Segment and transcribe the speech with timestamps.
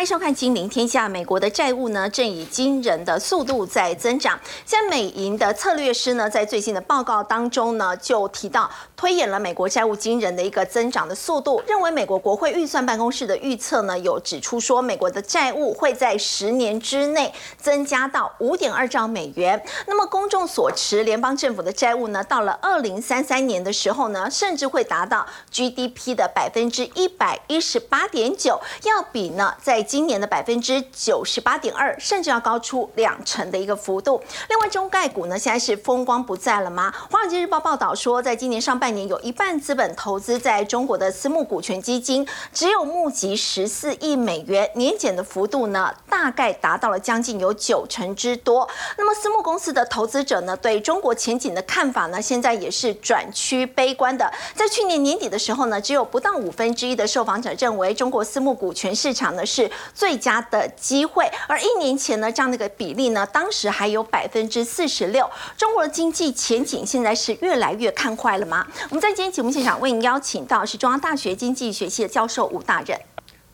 [0.00, 1.06] 欢迎收看《金陵天下》。
[1.10, 4.40] 美国的债务呢，正以惊人的速度在增长。
[4.64, 8.70] 现在美银的策略师呢，在最近的报告当中呢，就提到
[9.00, 19.64] 推演了美国债务惊人的一个增长的速度，认为美国国会预算办公室的预测呢，有指出说，美国的债务会在十年之内增加到五点二兆美元。
[19.86, 34.22] 那么，公众所持联邦政府的债务呢，到了二零三三年的时候呢，甚至会达到 GDP 的百分之一百一十八点九，要比呢，在今年的百分之九十八点二，甚至要高出两成的一个幅度。
[34.50, 36.92] 另外，中概股呢，现在是风光不再了吗？
[37.10, 48.68] 华尔街日报报道说，在今年上半年，有一半资本投资在中国的私募股权基金，只有募集十四亿美元，年减的幅度呢，大概达到了将近有九成之多。
[48.96, 54.30] 那么，私募公司的投资者呢，对中国前景的看法呢，现在也是转趋悲观的。
[54.54, 65.28] 在去年年底的时候呢，只有不到五分之一的受访者认为中国私募股权市场呢是最佳的机会，而一年前呢，这样的一个比例呢，当时还有百分之四十六。
[65.56, 68.66] 中国的经济前景现在是越来越看坏了吗？
[68.88, 72.98] 我们在今天节目现场为您邀请到是中央大学经济学系的教授吴大任，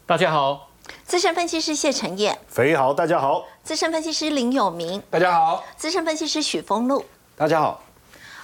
[0.07, 0.71] 大家好；
[1.05, 7.05] 资深分析师谢晨燕，肥豪，大家好；资深分析师林有明，大家好；资深分析师许峰路，
[7.37, 7.86] 大家好。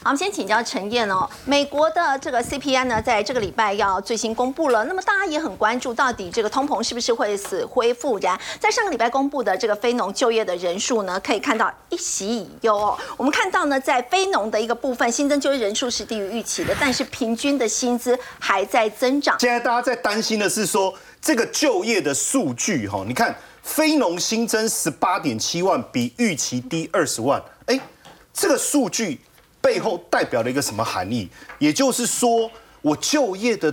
[0.04, 1.30] 好，我们先请教陈燕哦。
[1.44, 4.84] 美国的这个 CPI 呢，在这个礼拜要最新公布了。
[4.86, 8.36] 那么大家也很关注，到底这个通膨是不是会死灰复燃？
[8.58, 12.98] 在上个礼拜公布的这个非农就业的人数呢，可以看到一喜一忧哦。
[13.16, 19.38] 我们看到呢，在非农的一个部分，新增就业人数是低于预期的，但是平均的薪资还在增长。
[19.38, 27.40] 现在大家在担心的是说，这个就业的数据哈，你看非农新增十八点七万，比预期低二十万。
[27.66, 27.78] 哎，
[28.34, 29.20] 这个数据。
[29.62, 31.26] 背后代表了一个什么含义？
[31.58, 32.50] 也就是说，
[32.82, 33.72] 我就业的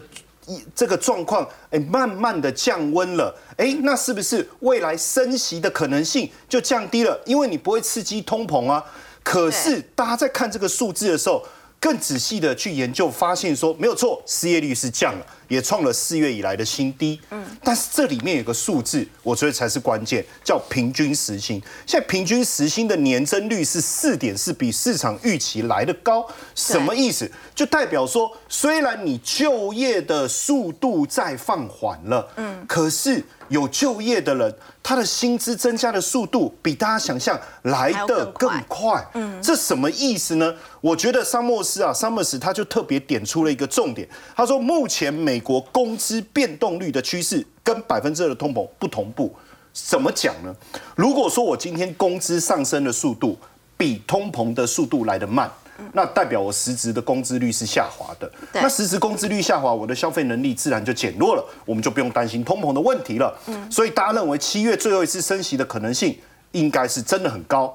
[0.74, 7.20] 这个状况，哎，慢慢的降温了，哎，那是不是未来升息的可能性就降低了？
[7.26, 8.82] 因为你不会刺激通膨啊。
[9.24, 11.44] 可是大家在看这个数字的时候。
[11.82, 17.20] 更仔细的去研究，发现说没有错，失业率是降了，也创了四月以来的新低。
[17.32, 21.62] 嗯，但是这里面有个数字，我觉得才是关键，叫平均时薪。
[21.86, 26.26] 现在平均时薪的年增率是四点四，比市场预期来的高。
[26.56, 27.30] 什么意思？
[27.54, 33.22] 就代表说，虽然你就业的速度在放缓了，嗯，可是。
[33.50, 39.04] 有就业的人，他的薪资增加的速度比大家想象来的更快。
[39.16, 40.54] 嗯，这什么意思呢？
[40.82, 44.08] 我觉得桑莫斯啊，桑莫斯他就特别点出了一个重点。
[44.36, 49.34] 他说，目前美国工资变动率的趋势跟百分之二的通膨不同步。
[49.74, 50.56] 怎么讲呢？
[50.96, 53.38] 如果说我今天工资上升的速度
[53.78, 55.50] 比通膨的速度来得慢。
[55.94, 63.34] 那代表我实质的工资率是下滑的，那实质工资率下滑，我的消费能力自然就减弱了，我们就不用担心通膨的问题了。
[63.46, 66.20] 嗯，所以大家认为七月最后一次升息的可能性
[66.52, 67.74] 应该是真的很高。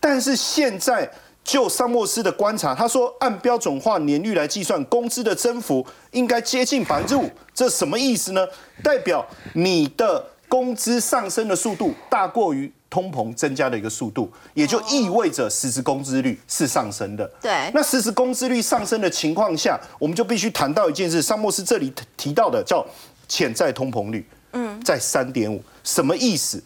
[0.00, 1.06] 但是现在
[1.44, 8.46] 就桑莫斯的观察，他说按标准化年率来计算，工资的增幅应该接近百分之五，这什么意思呢？
[8.82, 12.72] 代表你的工资上升的速度大过于。
[12.92, 17.24] 通膨增加的一个速度，也就意味着实质工资率是上升的。
[17.40, 22.86] 对，那实质工资率上升的情况下，我们就必须谈到一件事，桑莫斯这里提到的叫
[23.26, 26.62] 潜在通膨率，嗯，在三点五，什么意思？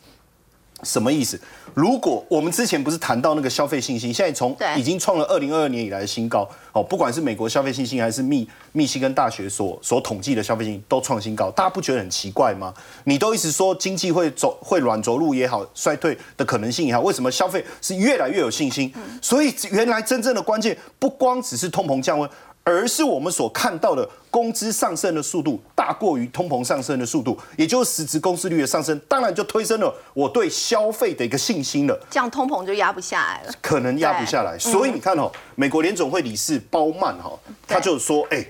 [0.83, 1.41] 什么意思？
[1.77, 12.73] 如果我们之前不是谈到那个消费信心，现在从已经创了二零二二年以来的新高哦，不管是美国消费信心还是密密西根大学所所统计的消费信心都创新高，大家不觉得很奇怪吗？
[13.05, 18.91] 你都一直说经济会走会软着陆也好，衰退的可能性也好，为什么消费是越来越有信心？
[19.21, 22.27] 所以原来真正的关键不光只是通膨降温。
[22.69, 31.97] 而是我们所看到的工资上升的速度大过于通膨上升的速度，也就是实质工资率的上升，当然就推升了我对消费的一个信心了。
[32.11, 34.59] 这样通膨就压不下来了，可能压不下来。
[34.59, 38.45] 所以你看哦，美国联总会理事包曼哈，他就说，哎。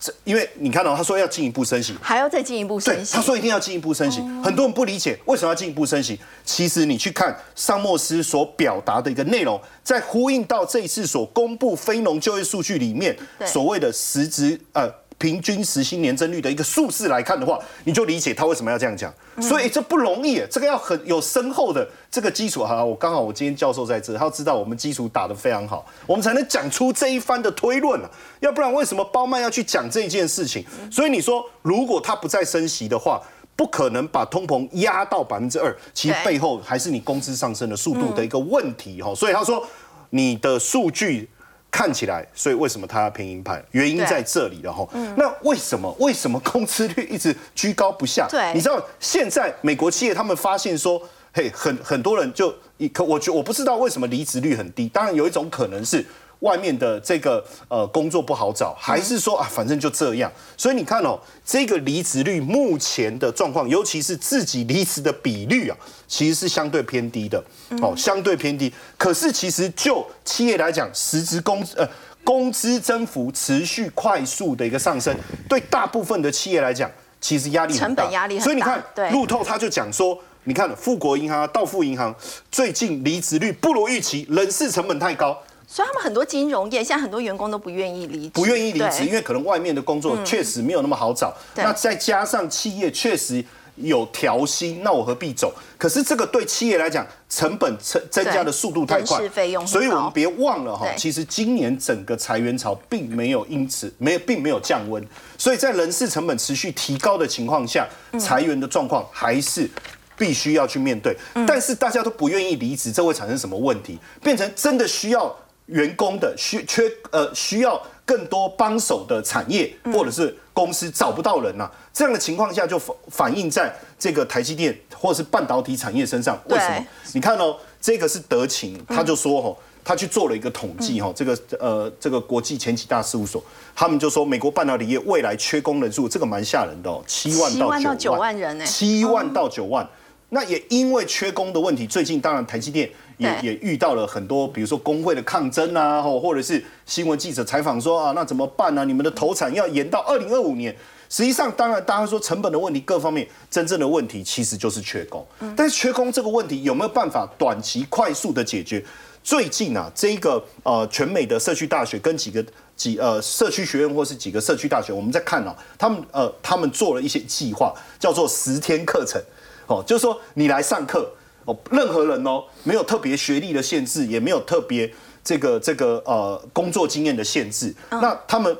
[0.00, 3.14] 这因为你看到他说要进一步升息，还要再进一步升息。
[3.14, 6.18] 他说一定要进一步升息，很多人不理解为什么要进一步升息。
[6.44, 14.88] 其实你去看桑莫斯所表达的一个内容，在呼应到这一次所公布非农就业数据里面所谓的实质呃。
[15.18, 19.12] 平均时薪年增率的一个数字来看的话，你就理解他为什么要这样讲。
[19.40, 22.84] 所以这不容易，这个要很有深厚的这个基础哈。
[22.84, 28.08] 我刚好我今天教授在这，他要知道我们基础打得非常好，我们才能讲出这一番的推论啊。
[28.40, 30.64] 要不然为什么包曼要去讲这件事情？
[30.90, 33.20] 所以你说如果他不再升息的话，
[33.56, 39.12] 不可能把通膨压到百分之二，其实背后还是你工资上升的速度的一个问题哈。
[39.14, 39.66] 所以他说
[40.10, 41.28] 你的数据。
[41.70, 43.62] 看起来，所以为什么他要偏鹰派？
[43.72, 44.88] 原因在这里了哈。
[45.16, 48.26] 那为什么为什么工资率一直居高不下？
[48.28, 51.00] 对你知道现在美国企业他们发现说，
[51.32, 52.54] 嘿，很很多人就
[52.92, 54.88] 可我觉我不知道为什么离职率很低。
[54.88, 56.04] 当然有一种可能是
[56.40, 60.30] 外面的这个呃工作不好找，还是说啊反正就这样。
[60.56, 65.76] 所以你看哦，这个离职率目前的状况，尤其是自己离职的比率啊，
[66.06, 67.42] 其实是相对偏低的
[67.82, 68.72] 哦，相对偏低。
[68.96, 71.88] 可是其实就企业来讲，实职工呃。
[72.24, 75.16] 工资增幅持续快速的一个上升，
[75.48, 76.90] 对大部分的企业来讲，
[77.22, 82.14] 其实压力很大，成本压力很大所以你看，路透他就讲说，你看富国银行、啊、道富银行
[82.50, 85.40] 最近离职率不如预期，人事成本太高，
[85.70, 91.36] 所以他们很多金融业现在很多员工都不愿意离职，不愿意离职，因为可能外面的工作确实没有那么好找。
[91.54, 91.62] 对。
[91.62, 93.44] 那再加上企业确实
[93.76, 95.52] 有调薪，那我何必走？
[95.76, 99.18] 可是这个对企业来讲，成本增增加的速度太快
[99.66, 105.06] 所以我们别忘了哈，其实今年整个裁员潮并没有因此没有并没有降温，
[105.36, 108.18] 所以在人事成本持续提高的情况下，嗯。
[108.18, 109.68] 裁员的状况还是。
[110.16, 111.46] 必须要去面对，嗯。
[111.46, 113.96] 但是大家都不愿意离职，这会产生什么问题？
[114.20, 115.32] 变成真的需要
[115.68, 126.38] 员工的需缺呃需要更多帮手的产业嗯或者是公司找不到人呐、这样的情况下就反反映在这个台积电或者是半导体产业身上。
[126.46, 126.86] 为什么？
[127.14, 129.56] 你看哦，这个是德勤，他就说哦。
[129.84, 133.42] 他去做了一个统计哈，这个呃这个国际前几大事务所，
[133.74, 139.88] 他们就说美国半导体业未来缺工人数，这个蛮吓人的哦，七万到到九9万人哎七万到九万。
[140.28, 150.74] 那也因为缺工的问题，最近当然台积电也也遇到了很多，比如说工会的抗争啊，或或者是新闻记者采访说啊，那怎么办呢、你们的投产要延到二零二五年。
[151.10, 155.26] 实际上，当然大家说成本的问题，各方面真正的问题其实就是缺工。
[155.56, 158.84] 但是缺工这个问题有没有办法短期快速的解决？
[159.24, 162.44] 最近啊，这个呃全美的社区大学跟几个
[162.76, 169.18] 几呃社区学院或是几个社区大学，我们在看啊，他们呃他们做了一些计划，叫做十天课程。
[169.66, 171.10] 哦，就是说你来上课
[171.48, 174.92] 哦，任何人哦，没有特别学历的限制，也没有特别
[175.24, 177.74] 这个这个呃工作经验的限制。
[177.90, 178.54] 那他们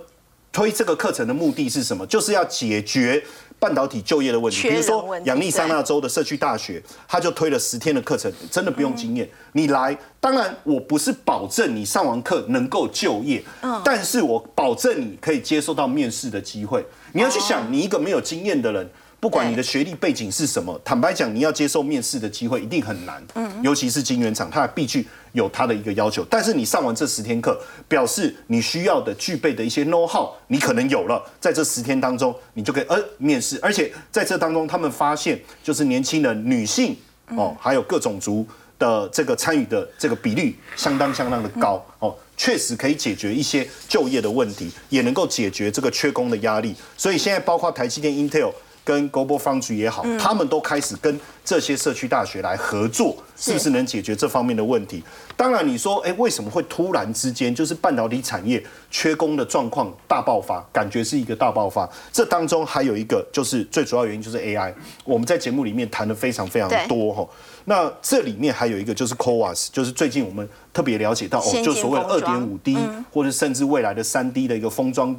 [0.51, 2.07] 推这个课程的目的是什么？
[2.07, 3.23] 就是要解决
[3.59, 4.71] 半导体就业的问题。
[4.71, 9.97] 比如说亚利桑那州的社区大学，他就推了十天的课程，真的不用经验，你来。
[10.19, 13.45] 当然，我不是保证你上完课能够就业，
[13.85, 16.83] 但是我保证你可以接受到面试的机会。
[17.13, 18.91] 你要去想，你一个没有经验的人。
[19.21, 23.21] 不管你的学历背景是什么，坦白讲，你要接受面试的机会一定很难。
[23.35, 26.25] 嗯，尤其是金圆厂，它必须有它的一个要求。
[26.31, 33.59] 但是你上完这十天课，表示你需要的具备的一些 know how，你可能有了，在这十天当中，你就可以呃面试。
[33.61, 36.97] 而且在这当中，他们发现就是年轻人、女性
[37.31, 38.47] 哦，还有各种族
[38.79, 42.15] 的这个参与的这个比率相当相当的高哦。
[42.37, 46.73] 确实可以解决一些就业的问题，也能够解决这个缺工的压力。
[46.97, 48.53] 所以现在包括台积电、Intel。
[48.89, 55.05] 跟 Global Foundry 也好，他们都开始跟这些社区大学来合作，是不是能解决这方面的问题？
[55.37, 60.67] 当然，你说，哎，为什么会突然之间就是半导体产业缺工的状况大爆发？
[60.73, 61.87] 感觉是一个大爆发。
[62.11, 64.73] 这当中还有一个就是最主要原因就是 AI，
[65.05, 67.29] 我们在节目里面谈的非常非常多哈。
[67.67, 72.79] 那这里面还有一个就是 CoWAS，就是最近我们特别了解到哦，就所谓二点五 D，
[73.13, 75.15] 或者甚至未来的三 D 的一个封装。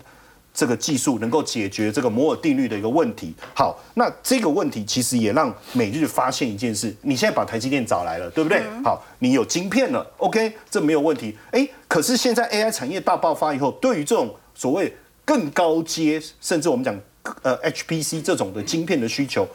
[0.60, 3.34] 这个技术能够解决这个摩尔定律的一个问题。
[3.56, 8.62] 好，那这个问题其实也让美日发现一件事：你现在把台积电找来了，对不对？
[8.84, 11.38] 好，你有晶片了，OK，这没有问题。
[11.52, 16.94] 哎，可是现在 AI 产业大爆发以后，对于这种所谓更高阶，甚至我们讲
[17.42, 19.48] 呃 HPC 这种的晶片的需求，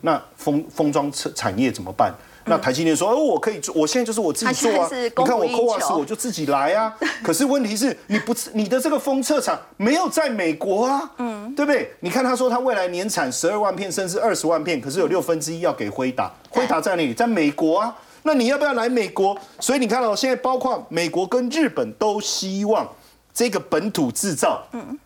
[0.00, 2.12] 那封封装产业怎么办？
[2.46, 4.88] 那台积电说：“哦，我可以做，我现在就是我自己做啊。
[4.92, 6.92] 你看我 CoWAS 我就自己来啊。
[7.22, 11.92] 可是问题是你不，你的这个封测厂没有在美国啊，嗯，对不对？
[12.00, 17.12] 你看他说他未来年产十二万片甚至二十万片，可是有六分之一要给辉达，辉达在哪里？
[17.14, 17.94] 在美国啊。
[18.22, 19.36] 那你要不要来美国？
[19.60, 22.88] 所以你看到、哦、现在包括美国跟日本都希望
[23.32, 24.98] 这个本土制造，嗯。”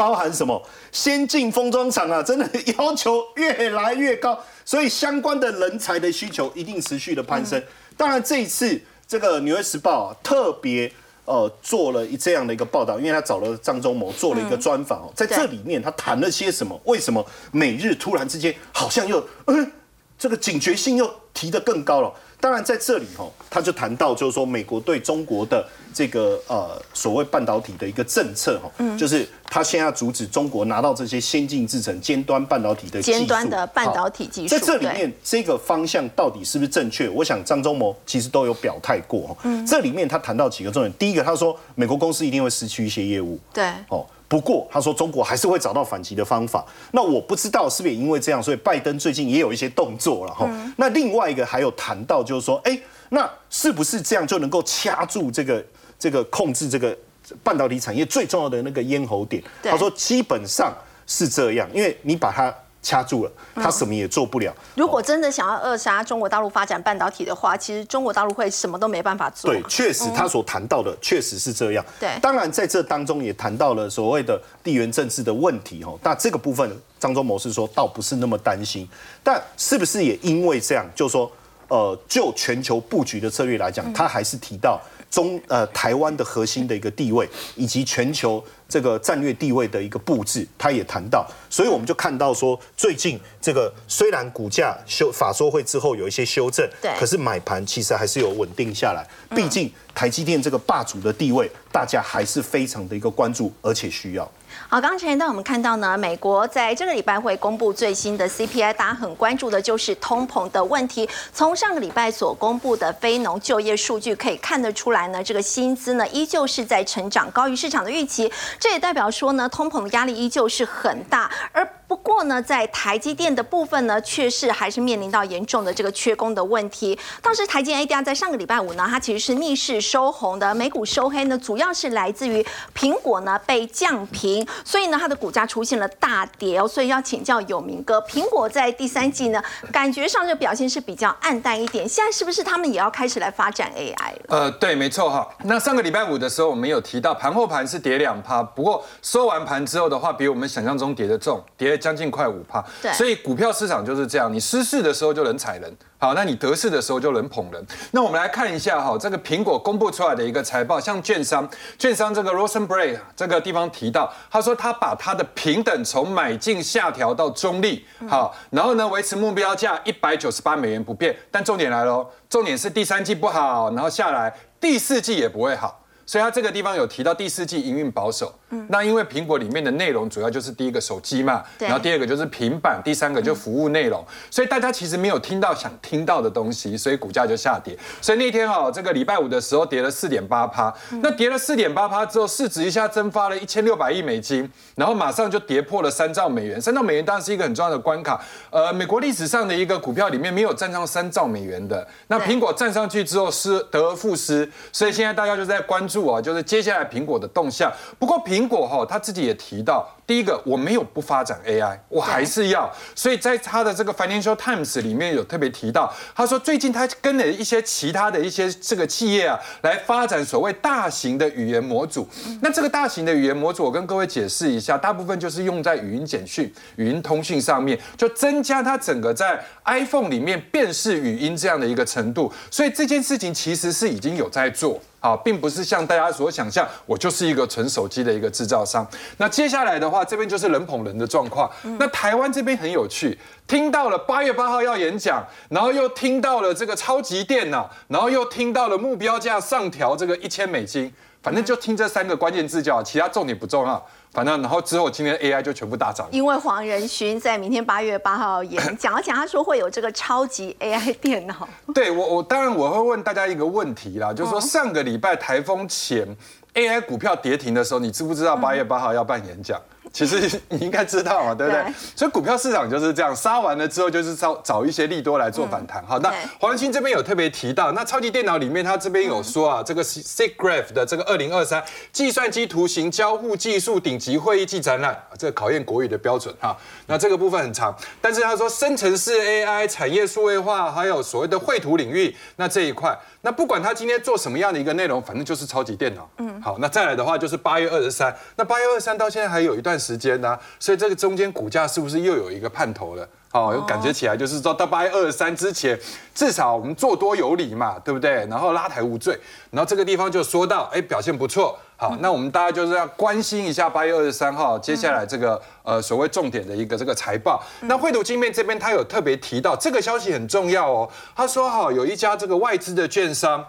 [0.00, 7.62] 包含什么先进封装厂啊， 真的要求越来越高，所以相关的人才的需求一定持续的攀升。
[7.98, 10.90] 当然，这一次这个《纽约时报》啊特别
[11.26, 16.80] 呃做了一这样的一个报道，因为他找了张忠谋做了一个专访哦，在这里面他谈了些什么？
[16.84, 19.70] 为什么美日突然之间好像又嗯
[20.18, 22.10] 这个警觉性又提得更高了？
[22.40, 37.08] 当然在这里哈，他就谈到就是说美国对中国的这个呃所谓半导体的一个政策哈，就是他现在阻止中国拿到这些先进制程尖端半导体的尖端的半导体技术，在这里面这个方向到底是不是正确？
[37.10, 39.36] 我想张忠谋其实都有表态过。
[39.42, 43.38] 嗯，这里面他谈到几个重点，第一个他说美国公司一定会失去一些业务。
[43.52, 44.06] 对，哦。
[44.30, 46.64] 不过他说中国还是会找到反击的方法。
[46.92, 50.48] 那我不知道是不是也因为这样，所以拜登最近也有一些动作了哈。
[50.76, 55.64] 那另外一个还有谈到就是说，哎，那是不是这样就能够掐住这个
[55.98, 56.96] 这个控制这个
[57.42, 59.42] 半导体产业最重要的那个咽喉点？
[59.64, 60.72] 他说基本上
[61.08, 62.54] 是这样，因为你把它。
[62.82, 64.54] 掐住了，他什么也做不了。
[64.74, 69.52] 如果真的想要扼杀中国大陆发展半导体的话，其实中国大陆会什么都没办法做。
[69.52, 71.84] 对，确实他所谈到的确实是这样。
[71.98, 75.92] 对，当然在这当中也谈到了所谓的地缘政治的问题哈。
[76.02, 78.88] 那这个部分，张忠谋是说倒不是那么担心，
[79.22, 81.30] 但是不是也因为这样，就说
[81.68, 84.80] 呃，就全球布局的策略来讲，他还是提到
[85.10, 88.42] 中呃台湾的核心的一个地位以及全球。
[88.70, 99.04] 这个战略地位的一个布置，他也谈到，所以我们就看到说，最近这个虽然股价修法说会之后有一些修正，对，可是买盘其实还是有稳定下来。
[99.34, 104.30] 毕竟台积电这个霸主的地位，大家还是非常的一个关注，而且需要。
[104.72, 111.08] 好，刚才呢我们看到呢，美国在这个礼拜会公布最新的 CPI，大家很关注的就是通膨的问题。
[111.34, 118.32] 从上个礼拜所公布的非农就业数据可以看得出来呢，这个薪资呢依旧是在成长，高于市场的预期。
[118.60, 121.68] 这也代表说呢，通膨的压力依旧是很大，而。
[121.90, 126.96] 不过呢，在台积电的部分呢，确实还是面临到严重的这个缺工的问题。
[127.20, 132.46] 当时台积电 ADR 在上个礼拜五呢，它其实是逆势收红的，美股收黑呢，主要是来自于
[132.78, 136.68] 苹果呢被降平，所以呢它的股价出现了大跌哦。
[136.68, 139.42] 所以要请教有明哥，苹果在第三季呢，
[139.72, 144.20] 感觉上这表现是比较暗淡一点，现在是不是他们也要开始来发展 AI 了？
[144.28, 145.28] 呃，对，没错哈。
[145.42, 151.79] 那上个礼拜五的时候，我们有提到盘后盘是跌两趴，不过收完盘之后的话，比我们想象中跌的重，跌。
[151.80, 157.66] 将近快五趴，对，所以股票市场就是这样，你失势的时候就能踩人，好，那你得势的时候就能捧人。
[157.92, 175.79] 那我们来看一下哈，这个苹果公布出来的一个财报，像券商，券商这个 Rosenberg 这个地方提到，他说他把他的平等从买进下调到中立，好，然后呢维持目标价一百九十八美元不变，但重点来喽，重点是第三季不好，然后下来第四季也不会好。
[176.10, 187.78] 所以它这个地方有提到第四季营运保守，嗯，那因为苹果里面的内容主要就是第一个手机嘛，然后第二个就是平板，第三个就服务内容，所以大家其实没有听到想听到的东西，所以股价就下跌。
[188.02, 196.60] 所以那天哈，这个礼拜五的时候跌了四点八趴，那跌了四点八趴之后，市值一下蒸发了一千六百亿美金，然后马上就跌破了三兆美元。
[196.60, 205.99] 三兆美元当然是一个很重要的关卡，呃，美国历史上的一个股票里面没有站上三兆美元的，那苹果站上去之后是得而复失，所以现在大家就在关注。
[206.22, 207.72] 就是接下来苹果的动向。
[207.98, 212.70] 不过苹果哈，他自己也提到，第一个我没有不发展 AI，我还是要。
[212.94, 222.08] 所以在他的这个 Financial Times 里面有特别提到，他说最近他跟了一些其他的一些这个企业啊，来发展所谓大型的语言模组。
[222.40, 232.32] 那这个大型的语言模组，我跟各位解释一下，大部分就是用在语音简讯、语音通讯上面，就增加它整个在 iPhone 里面辨识语音这样的一个程度。
[232.50, 234.80] 所以这件事情其实是已经有在做。
[235.00, 238.86] 啊，并不是像大家所想象，我就是一个纯手机的一个制造商。
[239.16, 241.50] 那接下来的话，这边就是人捧人的状况。
[241.78, 250.92] 那台湾这边很有趣，听到了八月八号要演讲，然后又听到了这个超级电脑，然后又听到了目标价上调这个一千美金，
[251.22, 253.86] 反正就听这三个关键字就好，其他重点不重要。
[254.12, 256.06] 反正，然后之后今天 AI 就全部大涨。
[256.10, 261.48] 因为黄仁勋在明天八月八号演 讲，而且他说会有这个超级 AI 电脑。
[261.74, 266.06] 对我，我当然我会问大家一个问题啦，就是说上个礼拜台风前
[266.54, 269.60] AI 股票跌停的时候，你知不知道八月八号要办演讲？
[269.92, 271.64] 其实你应该知道嘛，对不对？
[271.96, 275.84] 所以股票市场就是这样，杀完了之后就是找找一些利多来做反弹。
[275.86, 286.56] 好，那黄仁这边有特别提到，那超级电脑里面他这边有说啊，这个 SIGGRAPH 的这个二零二三计算机图形交互技术顶级会议暨展览，这个考验国语的标准哈。
[286.86, 292.96] 那这个部分很长，但是他说生成式 AI 产业数位化，还有所谓的绘图领域，那这一块。
[293.22, 296.08] 那不管他今天做什么样的一个内容，反正就是超级电脑。
[296.18, 298.14] 嗯，好，那再来的话就是八月二十三。
[298.36, 303.08] 那八月二十三到现在还有一段时间呢，所以这个中间股价是不是又有一个盼头了？
[303.32, 305.78] 哦，有感觉起来就是说到八月二十三之前，
[306.12, 308.26] 至少我们做多有理嘛，对不对？
[308.26, 309.16] 然后拉抬无罪，
[309.52, 311.56] 然后这个地方就说到，哎，表现不错。
[311.76, 317.40] 好，那我们大家就是要关心一下八月二十三号接下来这个呃所谓重点的一个这个财报。
[317.60, 323.44] 那惠图晶片这边他有特别提到这个消息很重要哦，他说哈有一家这个外资的券商。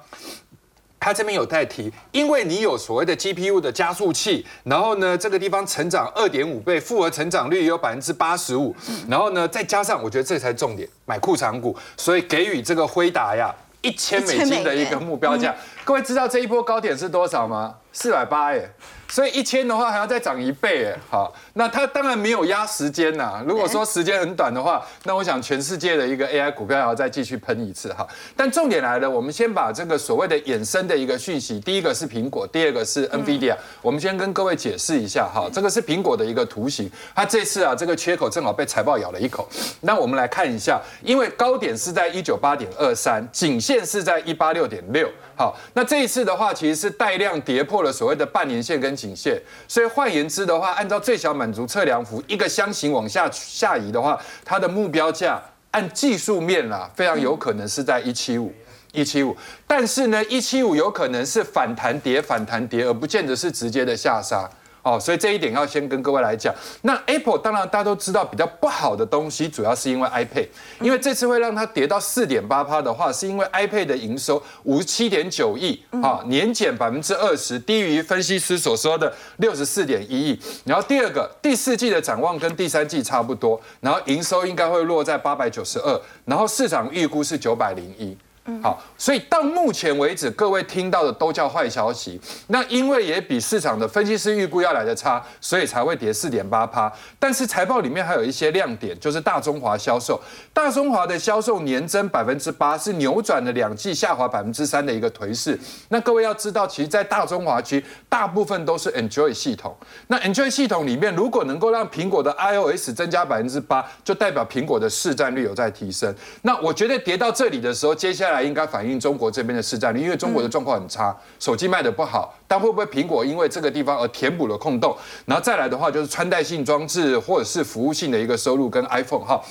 [1.02, 8.76] 他这边有代提，因为你有所谓的 GPU 的加速器，然后呢，这个地方成长二点五倍，复合成长率有百分之八十五，
[9.10, 15.56] 然后呢，再加上我觉得这才重点，买库藏股，所以给予这个辉达呀一千美金的一个目标价。
[15.84, 17.74] 各位知道这一波高点是多少吗？
[17.92, 18.72] 四百八耶。
[19.12, 23.44] 所以一千的话还要再涨一倍哎，好，那它当然没有压时间呐。
[23.46, 28.08] 如果说时间很短的话，那我想全世界的一个 AI 股票还要再继续喷一次哈。
[28.38, 35.50] 但重点来了，我们先把这个所谓的衍生的一个讯息，第一个是苹果，第二个是 NVIDIA，我们先跟各位解释一下哈。
[35.52, 39.46] 这个是苹果的一个图形，它这次啊这个缺口正好被财报咬了一口。
[39.82, 45.10] 那我们来看一下，因为高点是在一九八点二三，颈线是在一八六点六。
[45.42, 58.54] 好，那这一次的话，其实是带量跌破了所谓的半年线跟颈线，所以换言之的话，按照最小满足测量幅一个箱型往下下移的话，它的目标价按技术面啦，非常有可能是在一七五
[58.92, 64.48] 一七五，但是呢，一七五有可能是反弹跌反弹跌，而不见得是直接的下杀。
[64.84, 66.54] 哦，所以这一点要先跟各位来讲。
[66.82, 70.48] 那 Apple 当然大家都知道比较不好的东西，主要是因为 iPad，
[70.80, 80.40] 因为这次会让它跌到四点八趴的话，是因为 iPad 的营收五十七点九亿，啊，年减百分之二十，低于分析师所说的六十四点一亿。
[80.66, 88.18] 然后第二个，第四季的展望跟第三季差不多，然后营收应该会落在八百九十二，然后市场预估是九百零一。
[88.64, 92.20] 好，所以到目前为止，各位听到的都叫坏消息。
[92.48, 96.92] 那因为也比市场的分析师预估要来的差，所以才会跌四点八趴。
[97.20, 100.20] 但是财报里面还有一些亮点，就是大中华销售，
[100.52, 105.58] 大中华的销售年增百分之八，是扭转了两季下滑百分之三的一个颓势。
[105.90, 109.78] 那各位要知道，其实，在大中华区，大部分都是 Enjoy 系统。
[110.08, 116.14] 那 Enjoy 系统里面，如果能够让苹果的 iOS 增加百分之八，就代表苹果的市占率有在提升。
[116.42, 118.31] 那我觉得跌到这里的时候，接下来。
[118.32, 122.34] 来应该反映中国这边的市占率，因为中国的状况很差，手机卖的不好。
[122.48, 124.96] 但会不会苹果因为这个地方而填补了空洞？
[125.26, 129.42] 然后再来的话，就是穿戴性装置或者是服务性的一个收入跟 iPhone 哈。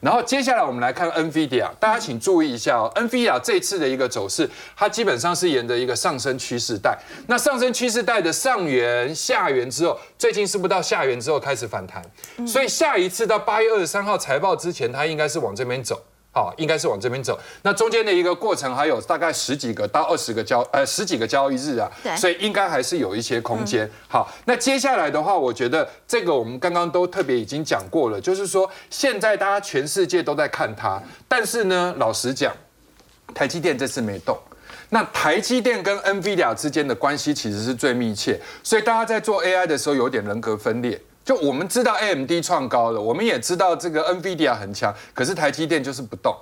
[0.00, 6.96] 然后接下来我们来看 NVIDIA，大家请注意一下哦，NVIDIA 这次的一个走势，它基本上是沿着一个上升趋势带。
[7.26, 12.00] 那上升趋势带的上缘、下缘之后，最近是不是到下缘之后开始反弹？
[12.46, 16.00] 所以下一次到八月二十三号财报之前，它应该是往这边走。
[16.38, 17.36] 好，应该是往这边走。
[17.62, 23.90] 那中间的一个过程还有大概十几个到二十个交呃十几个交易日啊，所以应该还是有一些空间。
[24.06, 32.54] 好，那接下来的话，我觉得这个我们刚刚都特别已经讲过了，就是说现在大家全世界都在看它，但是呢，老实讲，
[33.34, 34.38] 台积电这次没动。
[34.90, 41.00] 那台积电跟 NVIDIA 之间的关系其实是最密切，所以大家在做 AI 的时候有点人格分裂。
[41.28, 46.34] 就我们知道 AMD 创高了，我们也知道这个 NVIDIA 很强，可是台积电就是不动。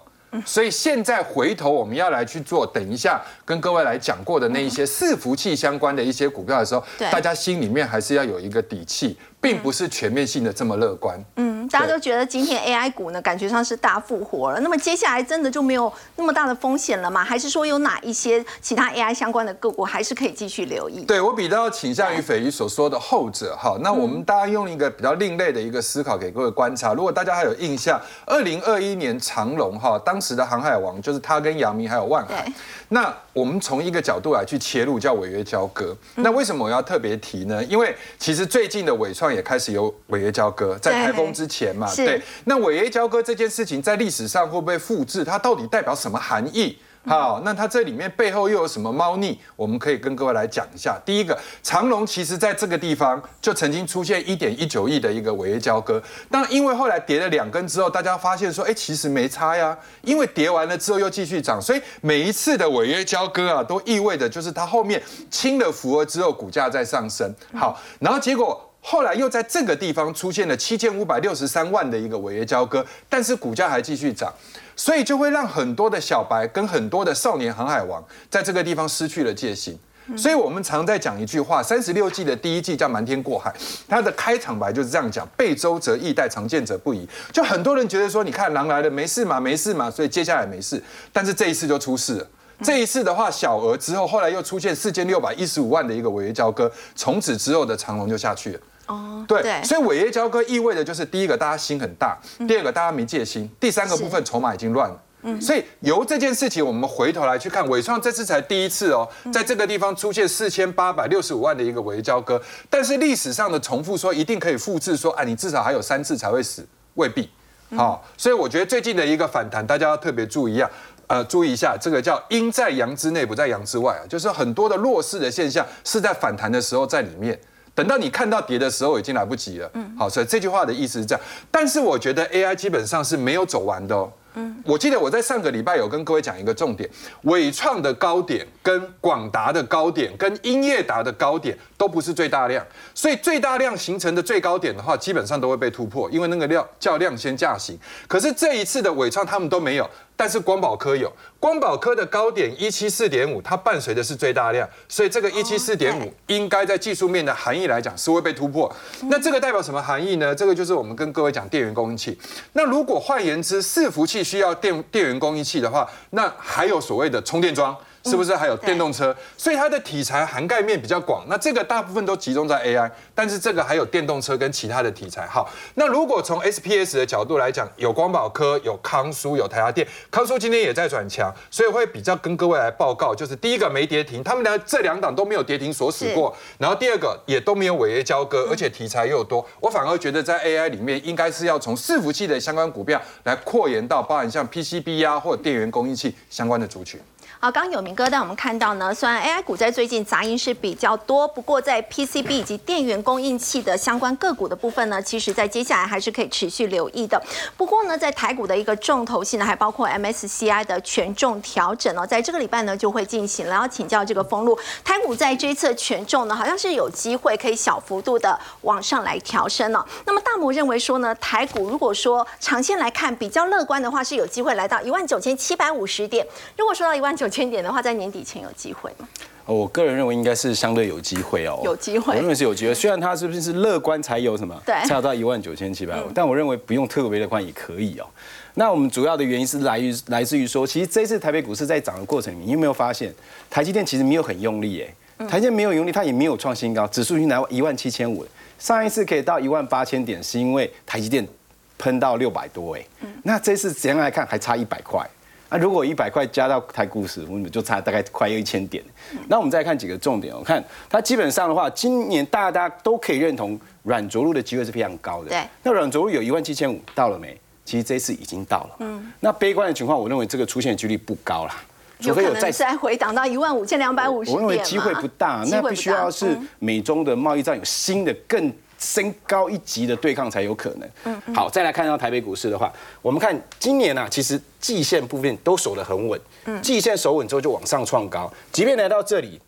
[0.44, 9.18] 所以现在回头我们要来去做，等一下跟各位来讲过的那一些伺服器相关的一些股票的时候，大家心里面还是要有一个底气。
[9.40, 11.22] 并不是全面性的这么乐观。
[11.36, 14.60] 嗯，大家都觉得今天 AI 股呢，感觉上是大复活了。
[14.60, 17.24] 那么接下来真的就没有那么大的风险了吗？
[17.24, 21.04] 还是说有哪一些其他 AI 相关的个股还是可以继续留意？
[21.04, 23.56] 对我比较倾向于斐鱼所说的后者。
[23.56, 26.94] 哈，那我们大家用一个比较另类的一个思考给各位观察。
[26.94, 32.50] 如果大家还有印象，二零二一年长隆哈，当时的航海王就是他跟杨明还有万海。
[32.88, 35.96] 那我们从一个角度来去切入，叫违约交割。
[36.14, 37.62] 那为什么我要特别提呢？
[37.64, 42.20] 因为其实最近的伟创也开始有违约交割，在台风之前嘛，对。
[42.44, 45.22] 那违约交割这件事情在历史上会不会复制？
[45.22, 46.78] 它到底代表什么含义？
[47.08, 49.38] 好，那它这里面背后又有什么猫腻？
[49.54, 51.00] 我们可以跟各位来讲一下。
[51.06, 67.32] 第一个，长隆其实在这个地方就曾经出现一点一九亿的一个违约交割，但因为后来跌了两根之后，大家发现说，哎，其实没差呀，因为跌完了之后又继续涨，所以每一次的违约交割啊，都意味着就是它后面清了符额之后，股价在上升。
[67.54, 74.32] 好，然后结果后来又在这个地方出现了七千五百六十三万的一个违约交割，但是股价还继续涨。
[74.76, 79.76] 所以就会让很多的小白跟很多的少年航海王在这个地方失去了戒心。
[80.16, 83.52] 所以我们常在讲一句话：三十六计的第一计叫瞒天过海，
[83.88, 87.08] 它的开场白就是这样讲：背周则易待，常见者不疑。
[87.32, 90.80] 就很多人觉得说，你看狼来了，没事嘛，没事嘛，所以接下来没事。
[91.12, 92.26] 但是这一次就出事了。
[92.62, 98.60] 这一次的话，小额之后，后来又出现四千六百一十五万的一个违约交割，从此之后的长龙就下去了。
[98.86, 105.02] 哦，对，所以违约交割意味着就是第一个大家心很大，第二个大家没戒心，第三个部分筹码已经乱了。
[105.22, 117.28] 嗯，所以由这件事情，我们回头来去看，伟创这次才第一次哦，在这个地方出现四千八百六十五万的一个违约交割，但是历史上的重复说一定可以复制，说啊，你至少还有三次才会死，未必。
[117.76, 120.70] 好，所以我觉得最近的一个反弹，大家要特别注意啊，
[121.08, 127.36] 呃，注意一下，这个叫阴在阳之内，不在阳之外啊，就是很多的弱势的现象是在反弹的时候在里面。
[127.76, 129.70] 等到你看到跌的时候，已经来不及了。
[129.74, 131.22] 嗯，好，所以这句话的意思是这样。
[131.50, 134.10] 但是我觉得 AI 基本上是没有走完的哦。
[134.38, 136.88] 嗯，我记得我在上个礼拜有跟各位讲一个重点，
[137.22, 147.78] 伟创的高点、跟广达的高点、跟英业达的高点都不是最大量，所以最大量形成的最高点的话，基本上都会被突破，因为那个量叫量先价行。
[148.08, 149.88] 可是这一次的伟创他们都没有。
[150.16, 158.74] 但是光宝科有，光宝科的高点一七四点五，它伴随的是最大量，所以这个一七四点五应该在技术面的含义来讲是会被突破。
[159.02, 160.34] 那这个代表什么含义呢？
[160.34, 162.18] 这个就是我们跟各位讲电源供应器。
[162.54, 167.76] 那如果换言之，伺服器需要电电源供应器的话，那还有所谓的充电桩。
[168.06, 169.14] 是不是还有电动车？
[169.36, 171.24] 所以它的题材涵盖面比较广。
[171.28, 175.26] 那这个大部分都集中在 AI，但是这个还有电动车跟其他的题材。
[175.26, 179.86] 好，那如果从 SPS 的角度来讲，有光宝科、有康舒、有台达电。
[180.10, 186.34] 康舒今天也在转强，所以会比较跟各位来报告，就是第一个没跌停，他们俩这两档都没有跌停锁死过。
[186.58, 189.44] 然后第二个也都没有违约交割，而且题材又多。
[189.60, 197.00] 我反而觉得在 AI 里面，应该是要从伺服器的相关股票来扩延到包含像 PCB 啊或者电源供应器相关的族群。
[197.38, 207.22] 好，刚有明哥带我们看到呢，虽然 AI 股在最近杂音是比较多，不过在 PCB 以及电源供应器的相关个股的部分呢，其实在接下来还是可以持续留意的。
[207.54, 213.54] 不过呢，在台股的一个重头戏呢，还包括 MSCI 的权重调整哦，在这个礼拜呢就会进行了。
[213.54, 219.84] 要请教这个封路，台股在这一次权重呢，好像是有机会可以小幅度的往上来调升哦。
[220.06, 226.26] 那么大摩认为说呢，台股如果说长线来看比较乐观的话，是有机会来到一万九千七百五十点。
[226.56, 227.35] 如果说到一万九千。
[227.36, 229.06] 九千点的话，在年底前有机会吗？
[229.44, 232.72] 我个人认为应该是相对有机会哦，有机会，我认为是有机会。
[232.72, 238.06] 虽然它是不是是乐观才有什么，对，才有到一万九千七百五，但我认为不用特别乐观也可以哦。
[238.54, 243.14] 那我们主要的原因是来于来自于说，其实这次台北股市在涨的过程里面，你有没有发现
[243.50, 244.82] 台积电其实没有很用力？
[245.18, 248.26] 哎，台积电没有用力，它也没有创新高，指数已经来到一万七千五，
[248.58, 251.28] 上一次可以到一万八千点，是因为台积电
[251.76, 252.86] 喷到六百多，哎，
[253.22, 255.06] 那这次怎样来看，还差一百块。
[255.48, 258.82] 那如果一百块加到台股市，我们就差大概快要一千点。
[259.28, 265.30] 那我们再看几个重点，我看它基本上的话，今年大家都可以认同软着陆的机会是非常高的。
[265.30, 265.42] 对。
[265.62, 267.38] 那软着陆有一万七千五到了没？
[267.64, 268.76] 其实这次已经到了。
[268.80, 269.12] 嗯。
[269.20, 271.54] 那悲观的情况，我认为这个出现的几率不高啦。
[272.00, 275.44] 除非有再再回档到一万五千两百五十我认为机会不大。
[275.48, 278.52] 那必须要是美中的贸易战有新的更。
[278.78, 280.88] 升高一级的对抗才有可能。
[281.04, 286.20] 嗯，好，再来看到台北股市的话，我们看今年啊，其实季线部分都守得很稳。
[286.44, 289.40] 嗯，季线守稳之后就往上创高，即便来到这里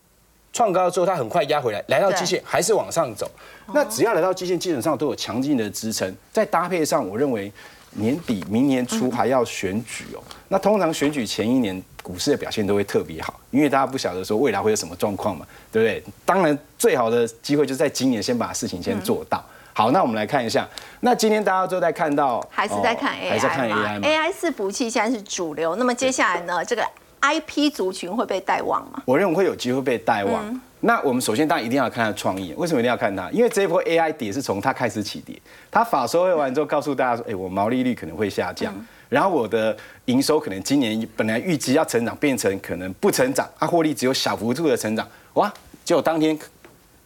[0.52, 3.30] 创高之后，它很快压回来，来到季线还是往上走。
[3.74, 6.14] 那只要来到季线，基本上都有强劲的支撑。
[6.32, 7.52] 再搭配上，我认为。
[7.92, 10.22] 年底、明年初还要选举哦。
[10.48, 16.02] 那通常选举前一年股市的表现都会特别好，因为大家不晓得说未来会有什么状况嘛，对不对？
[16.24, 19.44] 当然，最好的机会就是在今年先把事情先做到。
[19.74, 20.66] 好，那我们来看一下，
[21.00, 26.64] 那今天大家都在看到，还是在看 AI 还是看 AI 吗？AI 伺服器现在是主流，那么接下来呢？
[26.64, 26.82] 这个
[27.20, 29.02] IP 族群会被带旺吗？
[29.04, 30.58] 我认为会有机会被带旺。
[30.80, 33.28] 那我们首先当然一定要看它的创意，为什么一定要看它？
[33.32, 35.36] 因为这一波 AI 跌是从它开始起跌，
[35.72, 38.72] 它法收会完之后告诉大家说，哎，我毛利率可能会下降，
[39.08, 45.52] 然后我的营收可能今年本来预计要成长，变成可能不成长，它获利只有小幅度的成长，哇！
[45.84, 46.38] 结果当天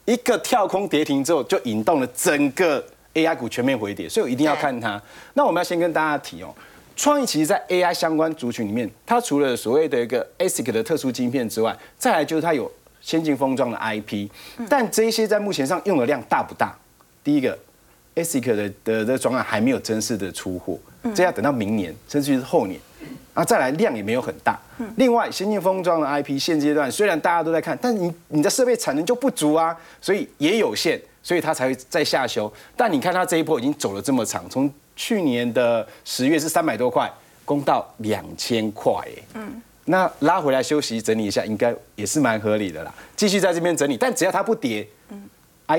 [0.05, 2.85] 一个跳空跌停之后，就引动了整个
[3.15, 5.01] AI 股全面回跌，所以我一定要看它。
[5.35, 6.55] 那我们要先跟大家提哦，
[6.97, 12.71] 创意其实在 AI 相关族群里面，它除了所谓的一个 ASIC 的特殊晶片之外，再来就是它有。
[13.05, 14.29] 先进封装的 IP，
[14.69, 16.73] 但这些在目前上用的量大不大？
[17.25, 17.59] 第一个
[18.15, 20.79] ，ASIC 的的的装案还没有正式的出货，
[21.15, 22.79] 这要等到明年甚至于是后年，
[23.35, 24.59] 啊，再来量也没有很大。
[24.97, 32.53] 另外，先进封装的 IP 现阶段虽然大家都在看，但你你的设备产能就不足啊，所以也有限，所以它才会再下修。
[32.77, 37.11] 但你看它这一波已经走了这么长，从去年的十月是三百多块，
[37.45, 38.93] 攻到两千块，
[39.35, 39.61] 嗯。
[39.85, 42.95] 那拉回来休息整理一下，应该也是蛮合理的啦。
[43.17, 45.02] 继续在这边整理，但只要它不跌，嗯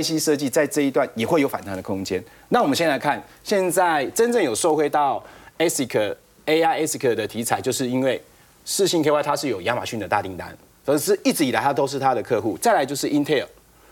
[0.02, 2.24] ，IC 设计在这一段也会有反弹的空间。
[2.50, 5.24] 那我们先来看，现在真正有受惠到
[5.58, 8.22] ASIC AI ASIC 的题材，就是因为
[8.66, 12.58] 四星 KY 它是有亚马逊的大订单，可是一直以来它都是它的客户。
[12.58, 13.46] 再来就是 Intel，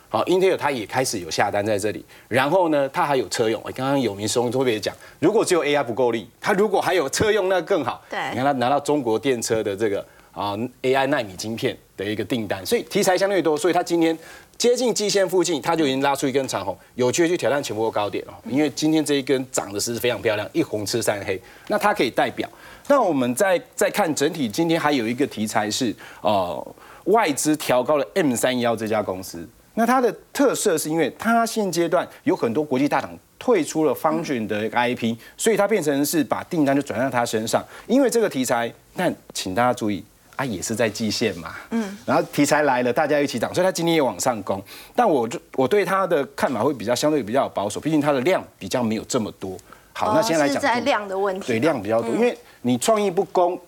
[0.10, 3.62] 好，Intel 它也开始有下单在这里，然后呢，它还有车用。
[3.76, 8.04] 刚刚有明兄特别讲，如果只有 AI 不够力，它如果还有车用，那更好。
[8.10, 14.18] 对你看它拿到中国电车的这个啊 AI 纳米晶片的一个订单，所以题材相对多，所以它今天
[14.58, 18.34] 接近季线附近，它就已经拉出一根长红，有机会去挑战前波高点哦。
[18.50, 22.50] 因为今天这一根涨的是非常漂亮，一红吃三黑，那它可以代表。
[22.88, 29.48] 那我们再再看整体，今天还有一个题材是呃外资调高了 M 三幺这家公司。
[29.76, 37.66] 那它的特色是因为它现阶段有很多国际大厂退出了方俊的 IP，所以它变成是把订单就转到它身上。
[37.88, 40.04] 因为这个题材，但请大家注意，
[40.36, 44.62] 啊也是在季线嘛，嗯，然后题材来了，大家一起涨，所以它今天也往上攻。
[44.96, 49.58] 但我就我对它的看法会比较相对比较保守，毕竟它的量比较没有这么多。
[49.94, 51.48] 好，那先来讲在量的问题。
[51.48, 53.60] 对量比较多，因为你创意不攻，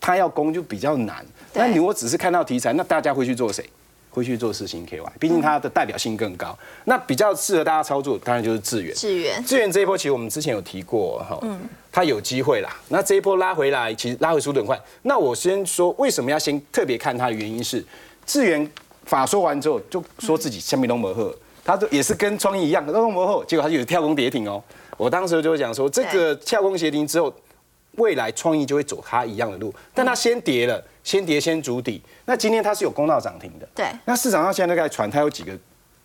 [0.00, 1.24] 它要攻就比较难。
[1.52, 3.68] 那你如果只是看到题材，那大家会去做谁？
[4.12, 6.56] 会去做四星 KY，毕竟它的代表性更高。
[6.84, 8.94] 那比较适合大家操作，当然就是智源。
[8.94, 11.58] 智源智源这一波其实我们之前有提过哈，嗯
[11.90, 12.70] 它有机会啦。
[12.88, 14.80] 那这一波拉回来，其实拉回速度很快。
[15.02, 17.84] 那我先说为什么要先特别看它的原因是，
[18.24, 18.70] 智源
[19.04, 24.62] 法说完之后就说自己下面都磨合，他都也是跟创意一样都磨合，结果它就有跳空跌停哦。
[24.96, 27.32] 我当时就讲说，这个跳空跌停之后，
[27.96, 32.02] 未来创意就会走它一样的路，但它先跌了，先跌先筑底。
[32.24, 35.52] 那今天它是有公道涨停的，对那市场上现在都在传，它有几个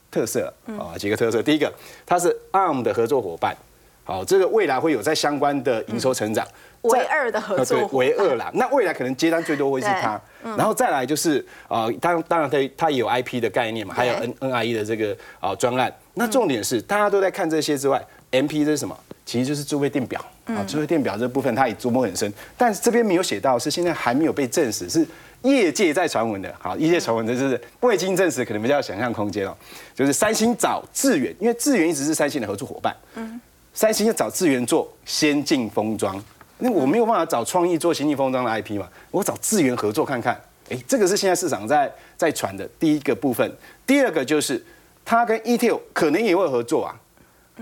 [0.09, 1.41] 特色啊，几个特色。
[1.41, 1.71] 第一个，
[2.05, 3.55] 它是 ARM 的合作伙伴，
[4.03, 6.45] 好，这个未来会有在相关的营收成长。
[6.83, 8.49] 唯二的合作伙伴唯二啦。
[8.53, 15.93] 那未来可能接单最多会是它，然后再来就是啊，当当然它它也有 IP 的概念嘛，还有 N NIE 的这个啊专案。
[16.13, 18.97] 那重点是大家都在看这些之外，MP 这是什么？
[19.27, 25.05] 其实就是智慧电表啊，智慧电表这部分他也琢磨很深，但是这边没有写到，是现在还没有被证实，是
[25.41, 26.55] 业界在传闻的。
[26.57, 29.53] 好，业界传闻的就是未经证实，可能比较有想象空间哦。
[29.93, 33.39] 就是三星找智源，因为智源一直是三星的合作伙伴，嗯
[33.73, 36.23] 三星要找智源做先进封装，
[36.59, 40.39] 那我没有办法找创意做先进封装的 IP 嘛，我找智源合作看看。
[40.69, 43.49] 哎，这个是现在市场在在传的第一个部分。
[43.85, 44.63] 第二个就是
[45.05, 46.95] 它跟 Intel 可能也会合作啊，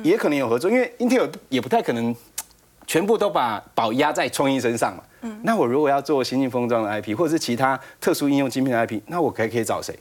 [0.04, 2.16] 也可能有合作，因为 Intel 也不太可能
[2.88, 5.04] 全部都把宝压在创意身上嘛。
[5.42, 9.98] 那我如果要做先进封装的 IP，或者是其他特殊应用晶片的 IP，那我可以可以找谁？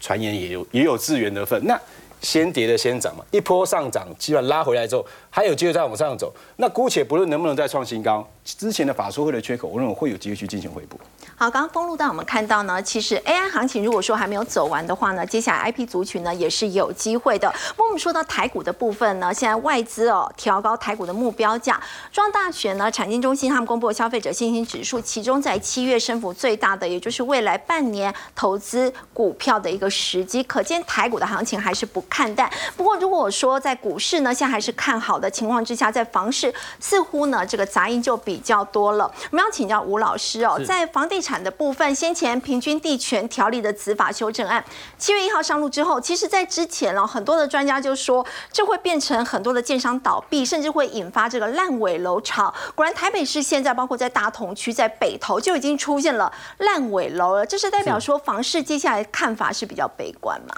[0.00, 1.62] 传言也有也有资源的份。
[1.66, 1.78] 那
[2.20, 6.34] 先跌的先涨嘛，一波上涨，基本上拉回来之后，还有机会再往上走。
[6.56, 10.98] 那姑且不论能不能再创新高，之前的法说会的缺口，我认为会有机会去进行回补。
[11.36, 17.48] 好，刚刚封路到我们看到呢，其实 AI 行情如果说还没有走完的话呢，接下来 IP 族群呢也是有机会的。
[17.70, 21.80] 不过我们说到台股的部分呢，现在外资哦调高台股的目标价。
[22.10, 32.50] 中央大学呢产经中心他们公布的消费者信心指数，其中在七月升幅最大的，也就是未来半年投资股票的一个时机，可见台股的行情还是不看淡。
[32.76, 39.10] 不过如果说在股市呢，现在还是看好的情况之下，在房市似乎呢这个杂音就比较多了。
[39.30, 44.64] 我们要请教吴老师哦，在房地产的部分，先前平均地权条例的子法修正案
[44.96, 52.52] 七月一号上路之后，其实在之前哦，很多的专家就说这会变成很多的建商倒闭，甚至会引发这个烂尾楼潮。
[52.74, 60.54] 果然，台北市现在包括在大同区、在北投就已经出现了烂尾楼了，这是代表说房市接下来看法是比较悲观嘛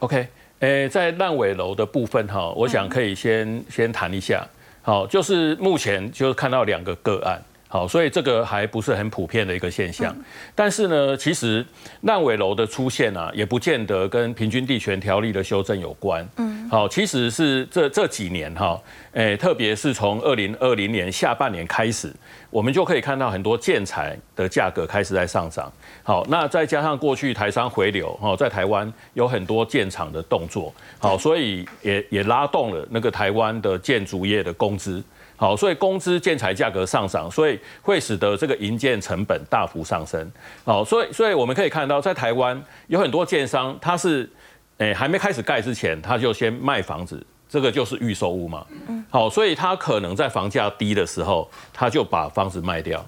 [0.00, 0.28] ？OK，
[0.60, 4.46] 诶、在烂尾楼的部分哈，我想可以先、先谈一下。
[4.84, 7.40] 好，就是目前就看到两个个案，
[7.72, 10.14] 好，所以这个还不是很普遍的一个现象。
[10.54, 11.64] 但是呢，其实
[12.02, 16.22] 烂尾楼的出现啊，也不见得跟平均地权条例的修正有关。
[16.36, 18.78] 嗯，好，其实是这这几年哈，
[19.12, 22.12] 诶、特别是从二零二零年下半年开始，
[22.50, 25.72] 我们就可以看到很多建材的价格开始在上涨。
[26.02, 35.02] 好，那再加上过去台商回流，哈，在台湾有很多建厂的动作，好，所以也也拉动了那个台湾的建筑业的工资。
[35.42, 40.30] 好，所以工资建材价格上涨，所以会使得这个营建成本大幅上升。
[40.62, 44.30] 好，所以所以我们可以看到，在台湾有很多建商，他是
[44.78, 48.64] 诶、还没开始盖之前，他就先卖房子，这个就是预售屋嘛。
[49.10, 53.04] 好，所以他可能在房价低的时候，他就把房子卖掉。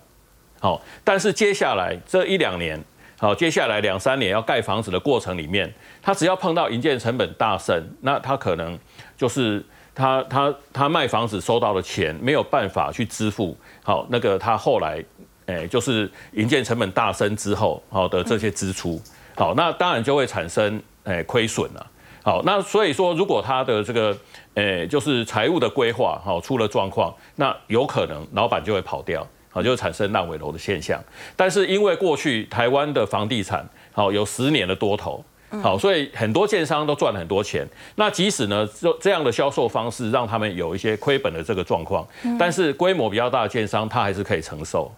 [0.59, 2.83] 好，但是接下来这一两年，
[3.16, 8.77] 好，接下来两三年要盖房子的过程里面，他只要碰到营建成本大升，那他可能
[9.16, 15.05] 就是他他他卖房子收到的钱没有办法去支付，好，那个他后来，
[15.46, 19.00] 诶、就是营建成本大升之后，好的这些支出，
[19.37, 21.87] 好，那当然就会产生诶亏损了。
[22.22, 24.16] 好，那所以说，如果他的这个，
[24.55, 30.98] 诶、就是财务的规划，好出了状况，那有可能老板就会跑掉，好，就会产生烂尾楼的现象。
[31.37, 35.22] 但是因为过去台湾的房地产，好有十年的多头，
[35.62, 37.67] 好，所以很多建商都赚了很多钱。
[37.97, 42.07] 那即使呢，这这样的销售方式让他们有一些亏本的这个状况，
[42.38, 44.93] 但是规模比较大的建商，他还是可以承受。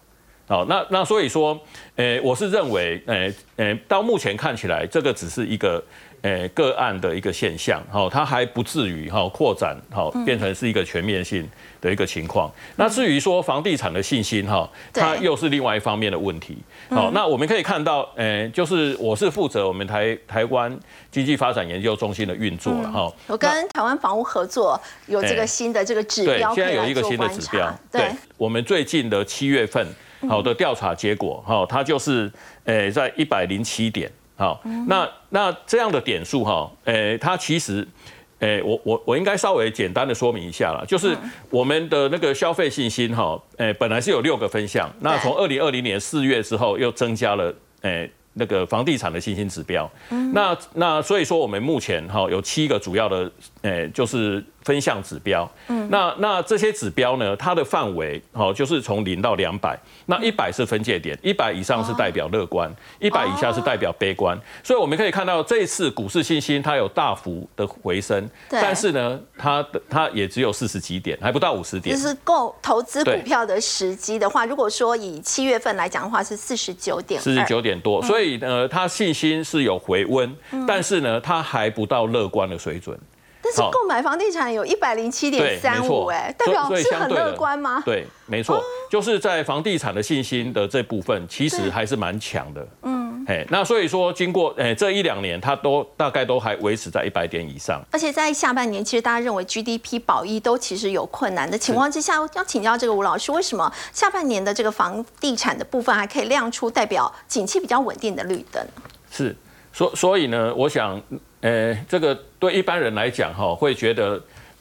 [0.48, 1.58] 好，那那所以说，
[1.96, 5.82] 诶，我是认为，诶，诶，到目前看起来，这个只是一个。
[6.26, 11.48] 诶，个案的一个现象，哈，它还不至于哈扩展，哈，变成是一个全面性
[11.80, 12.50] 的一个情况。
[12.74, 16.58] 那至于说房地产的信心，哈，它又是另外一方面的问题。
[16.90, 20.76] 好，那我们可以看到，诶，就是我是负责我们台台湾
[21.12, 23.12] 经济发展研究中心的运作了，哈。
[23.28, 27.72] 我跟台湾房屋合作有这个新的这个指标，现在有一个新的指标。
[27.92, 29.86] 对，我们最近的七月份
[30.28, 32.28] 好的调查结果，哈，它就是
[32.64, 34.10] 诶在一百零七点。
[34.36, 37.86] 好，那那这样的点数哈，诶，它其实，
[38.38, 41.16] 诶，我我我应该稍微简单的说明一下了，就是
[41.50, 48.10] 我们的那个消费信心哈，诶，本来是有六个分项，那从二零二零年四月之后又增加了，诶。
[48.38, 49.90] 那个房地产的信心指标，
[50.34, 53.32] 那那所以说我们目前哈有七个主要的，
[53.66, 55.48] 诶，就是分项指标。
[55.68, 64.38] 嗯，那那这些指标呢，它的范围好就是从零到两百，那一百是分界点，一百以上是代表乐观，一百以下是代表悲观。
[64.64, 71.96] 所以我们可以看到这一次股市信心它有大幅的回升，但是呢，它的它也只有四十几点，还不到五十点。
[71.96, 78.16] 就是购投资股票的时机的话，如果说以七月份来讲的话，是四十九点，四十九点多，所以。
[78.16, 80.34] 所以呢，它信心是有回温，
[80.66, 82.98] 但是呢，它还不到乐观的水准。
[83.46, 87.80] 但是购买房地产有一百零七点三五，哎，代表是很乐观吗？
[87.84, 92.66] 对，没错，就是在房地产的信心的这部分，其实还是蛮强的。
[92.82, 97.80] 嗯，哎，那所以说，经过哎这一两年，它都大概都还维持在一百点以上。
[97.92, 108.66] 而且在下半年，其实大家认为 GDP 保一都其实有困难的情况之下，要请教这个吴老师，为什么下半年的这个房地产的部分还可以亮出代表景气比较稳定的绿灯？
[109.12, 109.36] 是。
[109.72, 110.98] 所所以呢，我想，
[111.42, 114.20] 呃，这个对一般人来讲，哈，会觉得，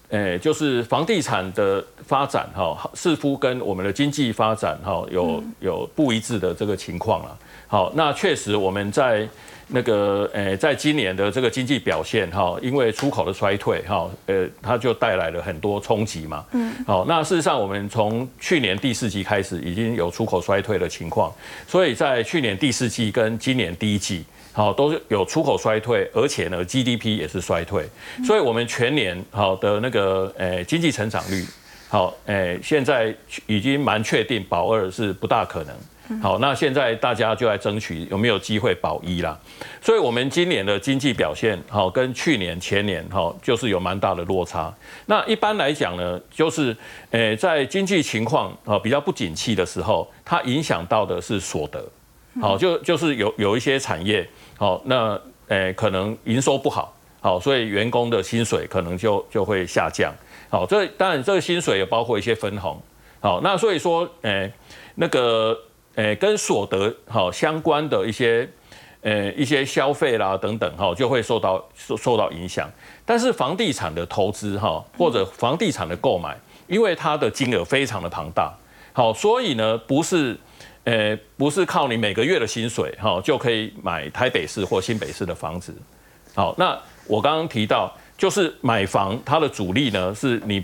[0.09, 7.37] 呃，就是房地产的发展，哈，似乎跟我们的经济发展，哈，有有不一致的这个情况了。
[7.67, 9.27] 好，那确实我们在
[9.67, 16.45] 那个，呃，在今年的这个经济表现，哈，因为出口的衰退，哈，呃，它就带来了很多冲击嘛。
[16.51, 16.71] 嗯。
[16.85, 21.33] 好，那事实上，我们从去年第四季开始已经有出口衰退的情况，
[21.67, 24.23] 所以在去年第四季跟今年第一季。
[24.55, 27.83] 好，都是有出口衰退，而且呢，GDP 也是衰退，
[28.25, 31.45] 所以我们全年好的那个诶经济成长率，
[31.89, 33.13] 好诶，现在
[33.47, 35.75] 已经蛮确定保二是不大可能。
[36.21, 39.37] 好，那现在大家就来争取有没有机会保一啦。
[39.81, 44.73] 所以，我们今年的经济表现好跟去年前年好就是有蛮大的落差。
[45.07, 46.77] 那一般来讲呢，就是
[47.09, 51.83] 诶在经济情况啊比较不景气的时候，它影响到的是所得。
[52.39, 54.27] 好，就就是有有一些产业。
[54.57, 60.13] 好，那诶可能营收不好，好，所以员工的薪水可能就就会下降。
[60.49, 62.81] 好，这当然这个薪水也包括一些分红。
[63.19, 64.49] 好，那所以说诶
[64.95, 65.57] 那个
[65.95, 68.49] 诶跟所得好相关的一些
[69.01, 72.69] 诶一些消费啦等等哈就会受到受受到影响。
[73.05, 76.37] 但是房地产的投资哈或者房地产的购买，
[76.67, 78.53] 因为它的金额非常的庞大，
[78.93, 80.37] 好，所以呢不是。
[80.85, 85.73] 呃，不是靠你每个月的薪水哈就可以买台北市或新北市的房子。
[86.35, 90.63] 好，那我刚刚提到，就是买房它的主力呢是你，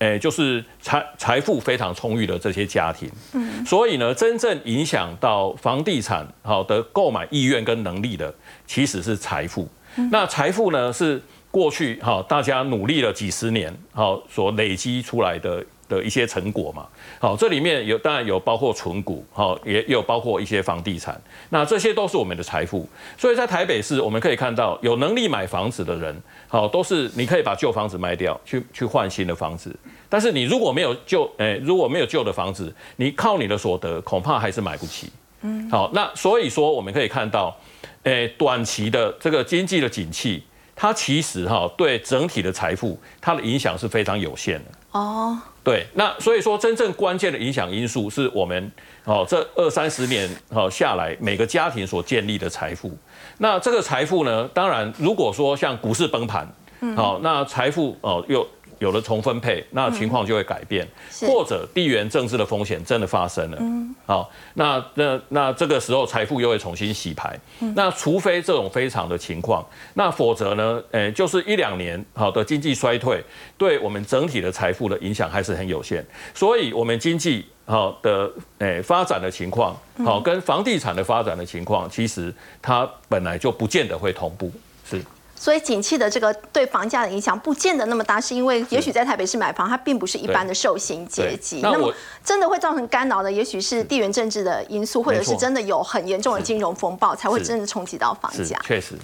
[0.00, 3.10] 诶，就是财财富非常充裕的这些家庭。
[3.32, 3.64] 嗯。
[3.64, 8.34] 所以呢，真正影响到房地产好的购买意愿跟能力的，
[8.66, 9.66] 其实是财富。
[10.10, 15.64] 那财富呢是过去哈大家努力了几十年好所累积出来的。
[15.88, 16.86] 的一些成果嘛，
[17.18, 21.20] 好，这里面有当然有包括存股，好，也有包括一些房地产，
[21.50, 22.88] 那这些都是我们的财富。
[23.16, 26.16] 所以在台北市，我们可以看到有能力买房子的人，
[26.48, 29.74] 好，都是你可以把旧房子卖掉，去去换新的房子。
[30.08, 35.10] 但是你如果没有旧，诶，如果没有旧的房子，你靠你的所得，恐怕还是买不起。
[35.42, 37.56] 嗯，好，那所以说我们可以看到，
[38.04, 40.42] 诶，短期的这个经济的景气，
[40.74, 44.64] 它其实哈对整体的财富，它的影响是非常有限的。
[44.92, 45.38] 哦。
[45.66, 48.70] 对，那所以说真正关键的影响因素是我们
[49.02, 52.96] 哦，这二三十年哦下来，每个家庭所建立的财富。
[53.38, 56.46] 那这个财富呢，当然如果说像股市崩盘，
[56.94, 58.46] 好，那财富哦又。
[58.78, 60.86] 有了重分配，那情况就会改变，
[61.20, 63.58] 或者地缘政治的风险真的发生了，
[64.04, 67.38] 好，那那那这个时候财富又会重新洗牌，
[67.74, 73.22] 那除非这种非常的情况，那否则呢，诶，就是一两年好的经济衰退，
[73.56, 76.04] 对我们整体的财富的影响还是很有限，
[76.34, 84.52] 所以我们经济好的诶发展的情况，好跟房地产的发展的情况，其实它本来就不见得会同步，
[84.84, 85.02] 是。
[85.46, 91.60] 所以景气的这个对房价的影响不见得那么大，是因为也许在台北市买房，它并不是一般的受薪阶级。
[91.62, 91.94] 那么
[92.24, 98.58] 真的会造成干扰的，也许是地缘政治的因素，或者是真的有很严重的金融风暴，才会真的冲击到房价。
[98.64, 98.96] 确实。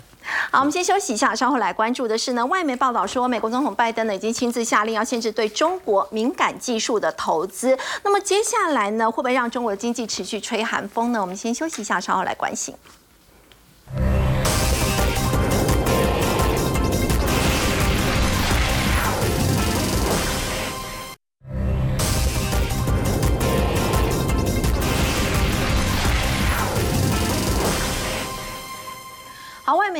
[0.51, 7.79] 好，我们先休息一下，稍后来关注的是呢，外媒报道说，美国总统拜登呢已经亲自下令要限制对中国敏感技术的投资。
[8.03, 11.21] 那么接下来呢，会不会让中国的经济持续吹寒风呢？
[11.21, 12.75] 我们先休息一下，稍后来关心。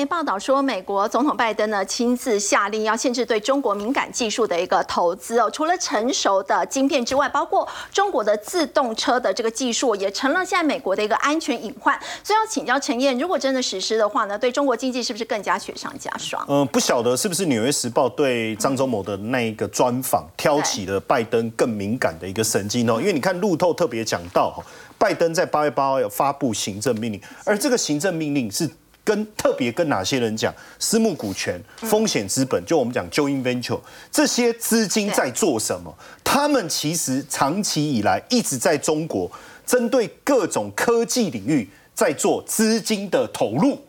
[0.03, 5.49] 媒报道说，美国总统拜登呢亲自下令要限制对中国敏感技术的一个投资哦。
[5.49, 11.97] 除了成熟的晶片之外，包括中国的自动车的这个技术，也成了现在美国的一个安全隐患。
[12.25, 16.45] 所以要请教陈燕，如果真的实施的话呢，对中国经济是不是更加雪上加霜？
[16.49, 22.99] 嗯，不晓得是不是《纽约时报》对张忠谋的那一个专访挑起了拜登更敏感的一个神经哦。
[22.99, 24.65] 因为你看路透特别讲到哈，
[24.99, 28.69] 拜登在八月八号要发布行政命令，而这个行政命令是。
[29.05, 30.55] 跟特别跟哪些人讲？
[30.79, 33.81] 私募股权、风险资本，就我们讲 joint venture
[34.13, 35.93] 这些资金在做什么？
[36.23, 39.29] 他们其实长期以来一直在中国
[39.67, 43.81] 针对各种科技领域在做资金的投入。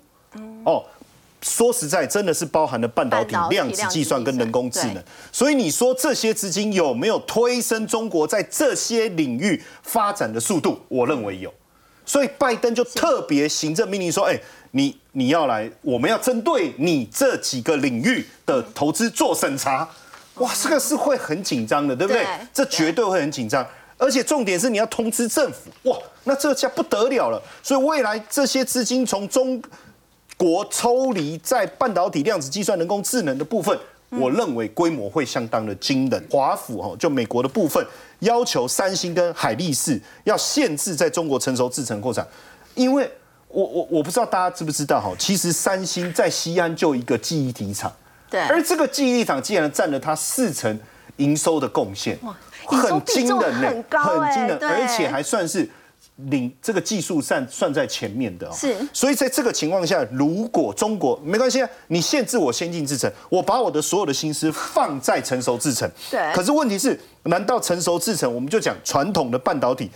[0.65, 0.83] 哦，
[1.43, 5.03] 说实在，真的是包含了半导体、量子计算跟人工智能。
[5.31, 10.81] 所以你说这些资金有没有推升中国在这些领域发展的速度？
[10.87, 11.53] 我认为有。
[12.05, 14.39] 所以拜登就特别行政命令说：“哎。”
[14.75, 19.87] 你你要来，我们要针对你这几个领域的投资做审查，
[20.35, 22.25] 哇，这个是会很紧张的，对不对？
[22.51, 23.63] 这绝对会很紧张，
[23.97, 27.39] 而且重点是你要通知政府，哇，那这下不得了了。
[27.61, 29.61] 所以未来这些资金从中
[30.35, 33.77] 国抽离在半导体、量子计算、人工智能的部分，
[34.09, 36.27] 我认为规模会相当的惊人。
[36.31, 37.85] 华府哈，就美国的部分
[38.21, 42.27] 要求三星跟海力士要限制在中国成熟制程扩产，
[42.73, 43.07] 因为。
[43.53, 47.93] 我我我不知道大家知不知道哈，其实三星在西安就一个记忆体厂，
[48.27, 50.77] 对，而这个记忆体厂竟然占了它四成
[51.17, 52.35] 营收的贡献，哇，
[52.65, 55.69] 很惊人呢，很惊人，而且还算是
[56.15, 69.91] 领这个技术算算在前面的，是，所以在这个情况下，如果中国没关系啊，你限制我先进制程，我把我的所有的心思放在成熟制程，对，可是问题是，难道成熟制程我们就讲传统的半导体，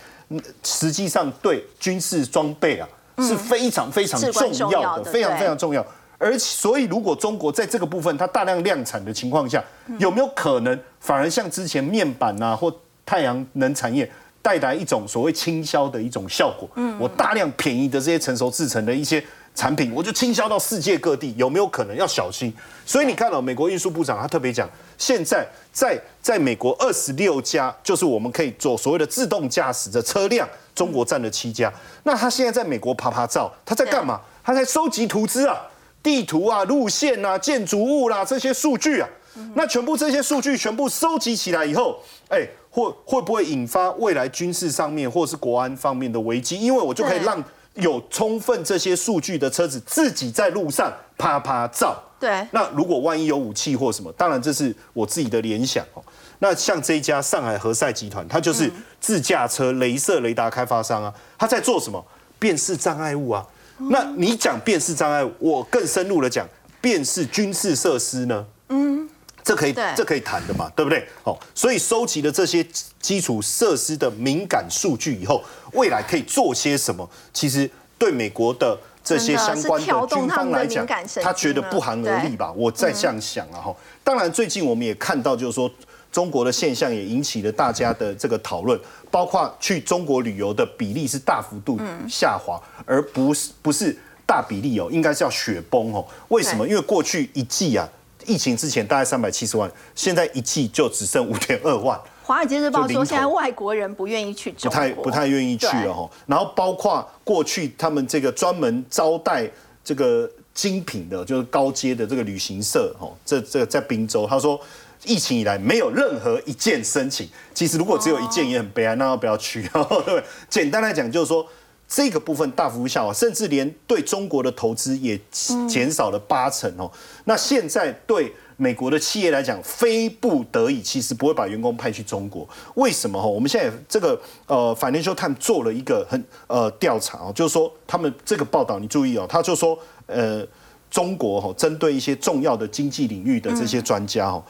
[0.62, 2.88] 实际上对军事装备啊？
[3.22, 5.84] 是非常非常重要的，非常非常重要。
[6.18, 9.62] 而所以，如果中国在这个部分它大量量产的情况下，
[9.98, 12.74] 有没有可能反而像之前面板啊或
[13.06, 14.10] 太阳能产业
[14.42, 16.68] 带来一种所谓倾销的一种效果？
[16.74, 19.22] 嗯，我大量便宜的这些成熟制成的一些
[19.58, 22.54] 产品，我就倾销到世界各地，有没有可能要小心？
[22.86, 30.48] 所以你看到美国运输部长他特别讲，现在在在美国二十六家，就是我们可以做所谓的自动驾驶的车辆。
[30.76, 31.72] 中国占了七家，
[32.04, 34.20] 那他现在在美国啪啪照，他在干嘛？
[34.44, 35.56] 他在收集图资啊，
[36.00, 39.08] 地图啊、路线啊、建筑物啦这些数据啊。
[39.54, 46.60] 那全部这些数据全部收集起来以后，哎，会会不会引发未来军事上面或是国安方面的危机？
[46.60, 47.42] 因为我就可以让
[47.78, 52.00] 有充分这些数据的车子自己在路上啪啪照。
[52.20, 52.46] 对。
[52.50, 56.02] 那如果万一有武器或什么，当然这是我自己的联想哦。
[56.40, 58.70] 那像这一家上海和赛集团，它就是
[59.00, 62.04] 自驾车镭射雷达开发商啊，它在做什么？
[62.38, 63.44] 辨识障碍物啊。
[63.90, 66.46] 那你讲辨识障碍物，我更深入的讲，
[66.80, 68.46] 辨识军事设施呢？
[68.68, 69.08] 嗯，
[69.48, 71.06] 这可以，这可以谈的嘛，对不对？
[71.22, 72.64] 好，所以收集了这些
[73.00, 75.42] 基础设施的敏感数据以后，
[75.72, 77.08] 未来可以做些什么？
[77.32, 80.86] 其实对美国的这些相关的军方来讲，
[81.22, 82.52] 他觉得不寒而栗吧？
[82.52, 83.76] 我再这样想啊，哈。
[84.04, 85.70] 当然，最近我们也看到，就是说。
[86.10, 88.80] 中国的现象也引起了大家的这个讨论，
[89.10, 91.78] 包括去中国旅游的比例是大幅度
[92.08, 93.94] 下滑，而不是不是
[94.24, 96.02] 大比例哦，应该是要雪崩哦。
[96.28, 96.66] 为什么？
[96.66, 97.86] 因为过去一季啊，
[98.28, 101.98] 疫情之前大概三百七十万，现在一季就只剩五点二万。
[102.22, 106.08] 华尔街日报说，现在外国人不愿意去中国，不太不太愿意去了哈。
[106.26, 109.50] 然后包括过去他们这个专门招待
[109.82, 114.60] 这个精品的，就是高阶的这个旅行社哈，这这在滨州，他说。
[115.04, 119.62] 疫情以来没有任何一件申请，其实如果只有一件也很悲哀，那要不要去？
[119.72, 120.24] 对不对？
[120.50, 121.46] 简单来讲就是说，
[121.88, 125.18] 这个部分大幅下滑，甚至连对中国的投资也
[125.66, 126.90] 减少了八成哦。
[127.24, 132.46] 那现在对美国的企业来讲，非不得已其实不会把员工派去中国。
[132.74, 133.18] 为什么？
[133.18, 140.46] 哈，我们现在这个呃，Financial Times 做了一个很呃调查哦，就是说他们这个报道你注意哦，他就说呃，
[140.90, 144.44] 中国哈针对一些重要的经济领域的这些专家哈。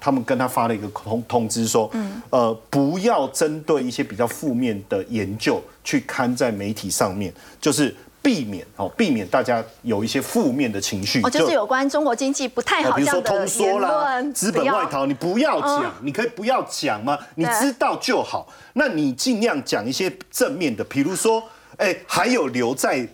[0.00, 1.90] 他们跟他发了一个通通知说，
[2.30, 11.20] 呃，不要针对一些比较负面的研究去刊在媒体上面，就是避免哦，避免大家有一些负面的情绪。
[11.22, 17.18] 哦，就是有关中国经济不太好比如说通缩啦、资本外逃，你不要讲，你可以不要讲吗？
[17.34, 18.48] 你知道就好。
[18.72, 21.42] 那你尽量讲一些正面的，比如说，
[21.76, 23.06] 哎，还有留在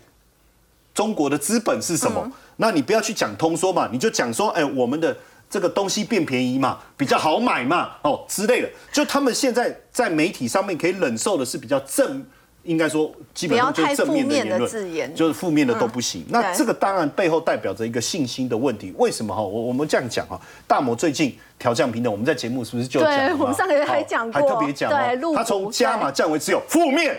[0.95, 2.31] 中国的资本是什么？
[2.57, 5.17] 那你不要去讲通缩嘛，你就讲说，哎，我们的
[5.49, 8.69] 这个东西变便宜嘛，比较好买嘛，哦之类的。
[8.93, 12.25] 就他们现在在媒体上面可以忍受的是比较正，
[12.65, 16.25] 应该说基本上就正面的言不要太负面的论，就是负面的都不行。
[16.29, 18.93] 那对这个当然背后代表着一个信心的问题。
[18.99, 19.41] 为什么哈？
[19.41, 24.91] 我我们这样讲哈，大摩最近调降平等，我们在节目是不是就讲对我们上个月还好讲过还特别讲
[25.35, 27.17] 他从加码降为只有负面。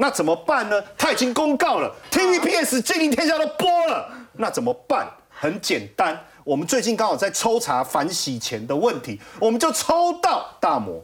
[0.00, 0.80] 那怎么办呢？
[0.96, 5.08] 他已经公告了，TVBS 金陵天下都播了，那怎么办？
[5.40, 6.16] 很简单，
[6.48, 10.98] 我们最近刚好在抽查反洗钱的问题，我们就抽到大摩。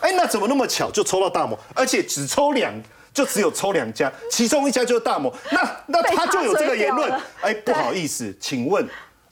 [0.00, 2.74] 哎，那怎么那么巧就抽到大摩，而且只抽两，
[3.14, 5.32] 就只有抽两家，其中一家就是大摩。
[5.52, 7.12] 那那他就有这个言论。
[7.40, 8.84] 哎，不好意思，请问，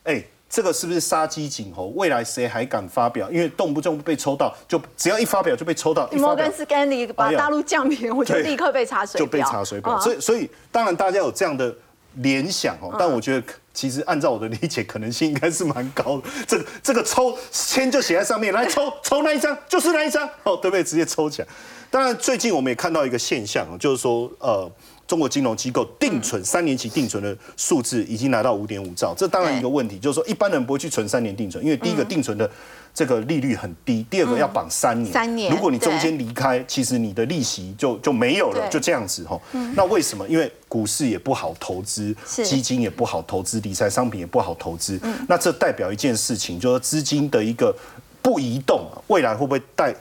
[0.05, 1.87] 哎，这个是不是杀鸡儆猴？
[1.97, 3.29] 未来谁还敢发表？
[3.29, 9.97] 因为动不动被抽到，就只要一发表就被抽到，摩根斯丹利把大陆降平，我就立刻被查水就被，查水表。
[9.97, 11.75] 嗯所以，所以当然大家有这样的
[12.15, 13.47] 联想哦，但我觉得
[13.77, 16.29] 其实按照我的理解，可能性应该是蛮高的。
[16.49, 20.83] 这个这个抽签就写在上面，来抽抽那一张就是那一张哦，对不对？
[20.83, 21.47] 直接抽奖。
[21.91, 24.73] 当然，最近我们也看到一个现象啊，就是说呃。
[25.07, 32.51] 中国金融机构定存三年期定存的数字已经来到五点五兆，这当然一个问题，就是说一般人不会去存三年定存，因为第一个定存的
[32.93, 39.41] 这个利率很低，第二个要绑三年，三年如果你中间离开，其实你的利息就就没有了，就这样子哈。
[39.75, 40.27] 那为什么？
[40.29, 45.01] 因为股市也不好投资，基金也不好投资，理财商品也不好投资。
[45.29, 47.73] 那这代表一件事情，就是资金的一个
[48.21, 49.95] 不移动，未来会不会带？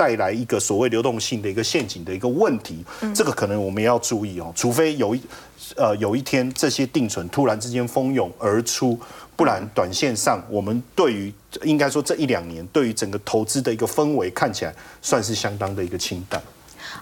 [0.00, 2.82] 带来一个所谓流动性的一个陷阱的一个问题，
[3.14, 4.50] 这个可能我们也要注意哦。
[4.56, 5.20] 除非有一
[5.76, 8.98] 呃有一天这些定存突然之间蜂拥而出，
[9.36, 11.30] 不然短线上我们对于
[11.64, 16.42] 应该说这一两年对于整个投资的一个氛围看起来算是相当的一个清淡。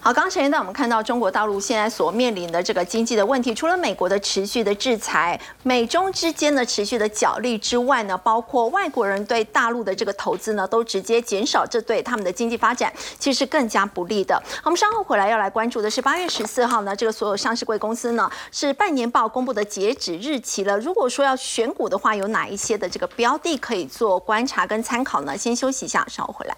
[0.01, 14.41] 好，刚刚陈先生，我们看到中国大陆现在所面临的这个经济的问题，除了美国的持续的制裁，美中之间的持续的角力之外呢，包括外国人对大陆的这个投资呢，都直接减少，这对他们的经济发展其实是更加不利的。
[14.63, 20.79] 我们稍后回来要来关注的是八月十四号呢，这个所有上市贵公司呢是半年报公布的截止日期了。
[20.79, 25.37] 如果说要选股的话，有哪一些的这个标的可以做观察跟参考呢？
[25.37, 26.57] 先休息一下，稍后回来。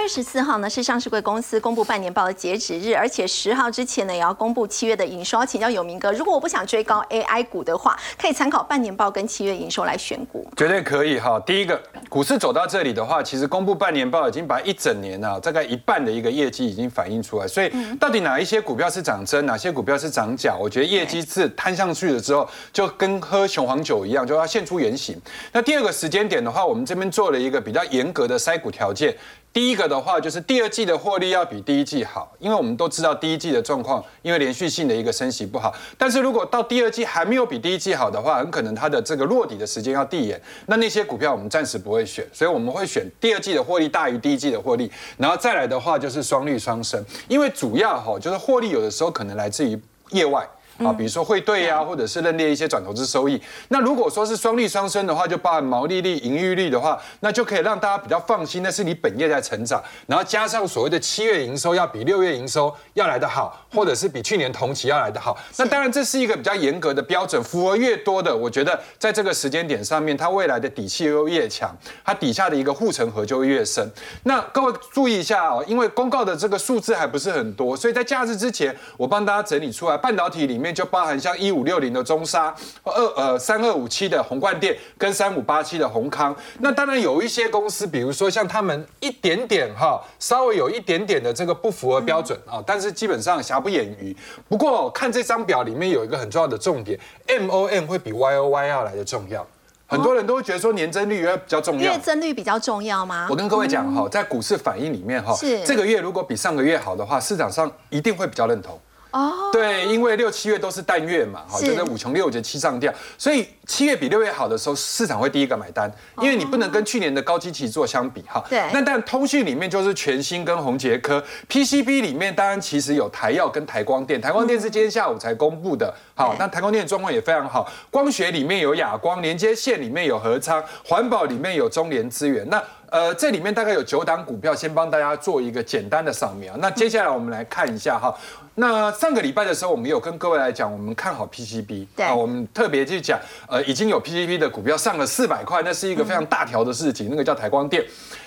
[0.00, 5.44] 八月十四号呢是上市贵公司公布半年报的截止日，而且十号之前呢也要公布七月的营收。
[5.44, 10.50] 请教有明哥，如果我不想追高 AI 股的话，可以参考半年报跟七月营收来选股。
[10.56, 11.38] 绝对可以哈。
[11.40, 11.78] 第一个，
[12.08, 17.46] 股市走到这里的话，其实公布半年报已经把一整年啊，大概一半的一个业绩已经反映出来。
[17.46, 17.70] 所以，
[18.00, 20.56] 到底哪一些股票是涨真，哪些股票是涨假？
[20.58, 25.20] 我觉得业绩是摊上去了之后，就跟喝雄黄酒一样，就要现出原形。
[25.52, 29.14] 那第二个时间点的话，我们这边做了一个比较严格的筛股条件。
[29.52, 35.74] 第一个的话，就是第二季的获利要比第一季好，因为我们都知道第一季的状况，因为连续性的一个升息不好。
[35.98, 40.40] 但是如果到第二季还没有比第一季好的话，很可能它的这个落底的时间要递延。
[40.66, 49.76] 那那些股票我们暂时不会选，所以我们会选第二季的获利大于第一季的获利，然后再来的话就是双率双升，因为主要哈就是获利有的时候可能来自于
[50.10, 50.48] 业外。
[50.84, 53.40] 啊，比如说汇兑啊，或者是认列一些转投资收益。
[53.68, 65.36] 那如果说是双利双升的话，就包含毛利率、盈余率的话，那就可以让大家比较放心，那是你本业在成长，然后加上所谓的七月营收要比六月营收要来得好，或者是比去年同期要来得好。
[65.58, 73.86] 那当然这是一个比较严格的标准，符合越多的，我觉得在这个时间点上面，它未来的底气又越强，它底下的一个护城河就会越深。
[74.22, 82.54] 那各位注意一下哦，因为公告的这个数字还不是很多，所以在假日之前，我帮大家整理出来，半导体里面就包含像一五六零的中沙、
[82.84, 86.34] 二呃三二五七的宏冠店跟三五八七的宏康。
[86.60, 94.16] 那当然有一些公司，比如说像他们一点点哈，稍微有一点点的这个不符合标准啊，但是基本上瑕不掩瑜。
[94.48, 99.46] 不过看这张表里面有一个很重要的重点，M O M 会比 Y O Y 要来的重要。
[99.86, 101.98] 很多人都会觉得说年增率会比较重要月。
[101.98, 103.26] 增率比较重要吗？
[103.28, 108.78] 我跟各位讲哈，在股市反应里面哈是，这个月如果比上个月好的话，市场上一定会比较认同。
[109.12, 115.90] 哦，对，因为六七月都是淡月嘛，哈，就是五穷六绝七上吊，所以七月比六月好的时候，市场会第一个买单，
[116.20, 118.44] 因为你不能跟去年的高基期做相比哈。
[118.48, 132.62] 对那但通讯里面就是全新跟宏杰科，PCB 里面当然其实有台药跟台光电，台光电是今天下午才公布的，好对，那台光电的状况也非常好，光学里面有亚光，连接线里面有合昌，环保里面有中联资源，那。
[132.90, 136.56] 呃，这里面大概有九档股票，先帮大家做一个简单的扫描。
[136.58, 138.12] 那接下来我们来看一下哈。
[138.56, 143.18] 那上个礼拜的时候，我们有跟各位来讲，我们看好 PCB，对啊，我们特别去讲，
[143.48, 147.82] 呃，已经有 PCB 的股票上了四百块，那是一个非常大条的事情，那个叫台光电。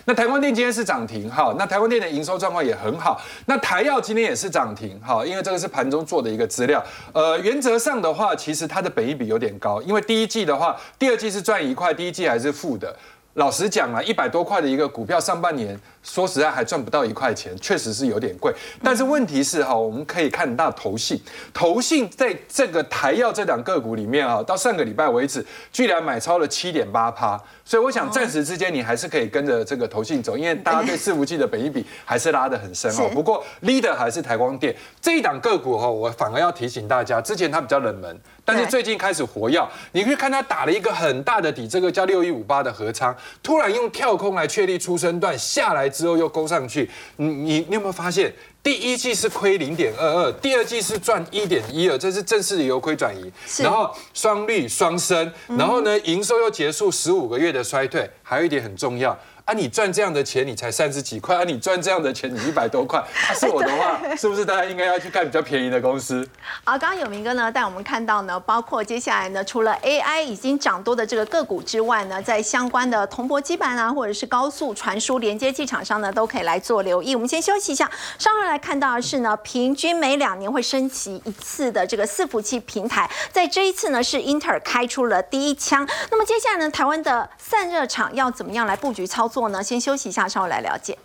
[0.05, 3.21] 那台光电今天是涨停哈，那台光电的营收状况也很好。
[3.45, 6.83] 那台药今天也是涨停哈，因为这个是盘中做的一个资料。
[7.11, 12.95] 呃，原则上的话，其实它的本益比有点高，因为第一季的话，第二季是赚一块，第一季还是负的。
[13.35, 18.53] 老实讲啊，一百多块的一个股票，上半年说实在还赚不到一块钱，确实是有点贵。
[18.83, 21.19] 但是问题是哈，我们可以看到投信，
[21.53, 27.41] 投信在这个台药这档个股里面啊，到上个礼拜为止，居然买超了七点八趴。
[27.65, 33.09] 所以我想暂时之间你还是可以跟着这个投信走，因为 大家对伺服器的本益比还是拉得很深哦。
[33.13, 39.65] 不过 leader 还是台光电这一档个股哈，我反而要提醒大家，之前它比较冷门，但是最近开始活跃。
[39.93, 46.89] 你可以看它打了一个很大的底，这个叫六一五八的合仓，突然用跳空来确立出生段，下来之后又勾上去。
[47.17, 48.33] 你你你有没有发现？
[48.63, 53.29] 第一季是亏零点二二，第二季是赚一点一二，这是正式的由亏转移。
[53.61, 58.09] 然后双率双升，然后呢，营收又结束十五个月的衰退。
[58.23, 59.17] 还有一点很重要。
[59.45, 62.97] 啊，你赚这样的钱，你才三十几块；啊，你赚这样的钱，你一百多块。
[62.99, 66.25] 啊，是我的话， 是不是大家应该要去看比较便宜的公司？
[66.63, 77.13] 好，刚刚有明哥呢带我们看到呢，包括接下来呢，除了 AI 已经涨多的这个个股之外呢，在相关的铜箔基板啊，或者是高速传输连接器厂商呢，都可以来做留意。
[77.13, 85.85] 我们先休息一下，稍后来看到的是呢，平均每两年会升级一次的这个伺服器平台，在这一次呢，是英特尔开出了第一枪。
[86.09, 89.63] 那么接下来呢，台湾的散热厂要怎么样来布局操作呢？
[89.63, 90.97] 先休息一下，稍后来了解。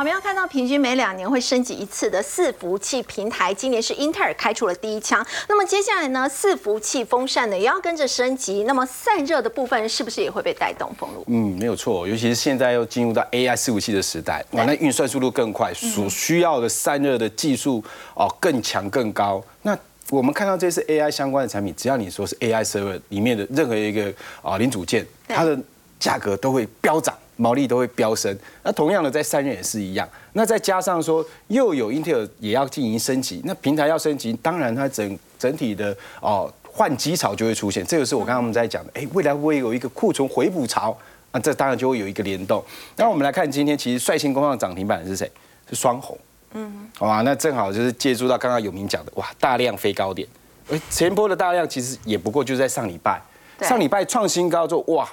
[0.00, 5.22] 好，我们要看到平均每两年会升级一次的伺服器平台，今年是英特尔开出了第一枪。
[5.46, 10.90] 那么接下来呢，伺服器风扇呢也要跟着升级，那么散热的部分是不是也会被带动？
[10.98, 11.22] 封路？
[11.26, 17.84] 嗯，没有错，尤其是现在又进入到 AI 伺服器的时代，哇，那运算速度更快，所需要的散热的技术
[18.14, 19.44] 哦更强更高。
[19.60, 19.76] 那
[20.08, 25.58] 我们看到这是 AI 相关的产品，只要你说是 AI server 里面的任何一个啊零组件，它的
[25.98, 27.14] 价格都会飙涨。
[27.40, 30.06] 毛利都会飙升，那同样的在散热也是一样。
[30.34, 37.84] 那再加上说又有英特尔也要进行升级，那平台要升级，当然它整整体的哦换机潮就会出现。
[37.86, 40.96] 这个是我刚刚我们在讲的，哎，未来会有一个库存回补潮？
[41.32, 42.62] 那这当然就会有一个联动。
[42.96, 45.30] 那我们来看今天其实率先攻上涨停板的是谁？
[45.68, 46.18] 是双红。
[46.52, 50.26] 嗯，好吧，那正好就是借助到刚刚有明讲的，哇，大量飞高点。
[50.68, 53.22] 而前波的大量其实也不过就在上礼拜，
[53.60, 55.08] 上礼拜创新高之后，哇，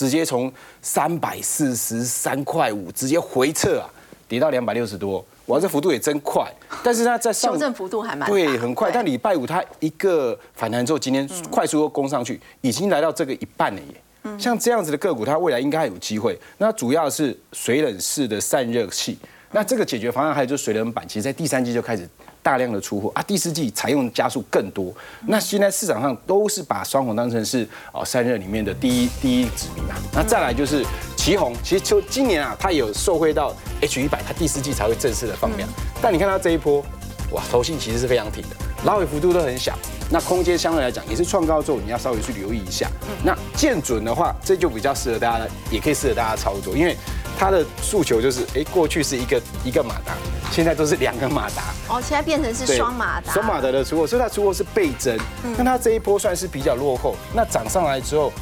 [0.00, 3.84] 直接从三百四十三块五直接回撤啊，
[4.26, 6.50] 跌到两百六十多，哇，这幅度也真快。
[6.82, 8.90] 但是它在上修正幅度还蛮大对，很快。
[8.90, 14.38] 但礼拜五它一个反弹之后，今天快速又攻上去，已经来到这个一半了耶。
[14.38, 16.38] 像这样子的个股，它未来应该还有机会。
[16.56, 19.18] 那主要是水冷式的散热器。
[19.52, 22.08] 那这个解决方案还有就是水冷板，其实在第三季就开始
[22.50, 24.92] 大量的出货啊，第四季采用加速更多。
[25.28, 29.94] 那现在市场上都是把双红当成是哦散热里面的第一第一指名啊。
[30.12, 30.84] 那再来就是
[31.16, 35.68] 旗红，其实就今年啊，它有受惠到 H 一百，它第四季才会正式的放量。
[36.02, 36.84] 但你看它这一波，
[37.30, 39.78] 哇，头性其实是非常挺的，拉尾幅度都很小，
[40.10, 42.90] 那空间相对来讲也是创高之后，你要稍微去留意一下。
[43.24, 46.96] 那见准的话，这就比较适合大家，也可以适合大家操作，因为
[47.38, 50.14] 它的诉求就是，哎，过去是一个一个马达，
[50.50, 55.18] 现在都是两个马达，哦，现在变成是双马达，双马达的出货，所以它出货是倍增，
[55.56, 58.32] 那它这一波算是比较落后，那涨上来之后。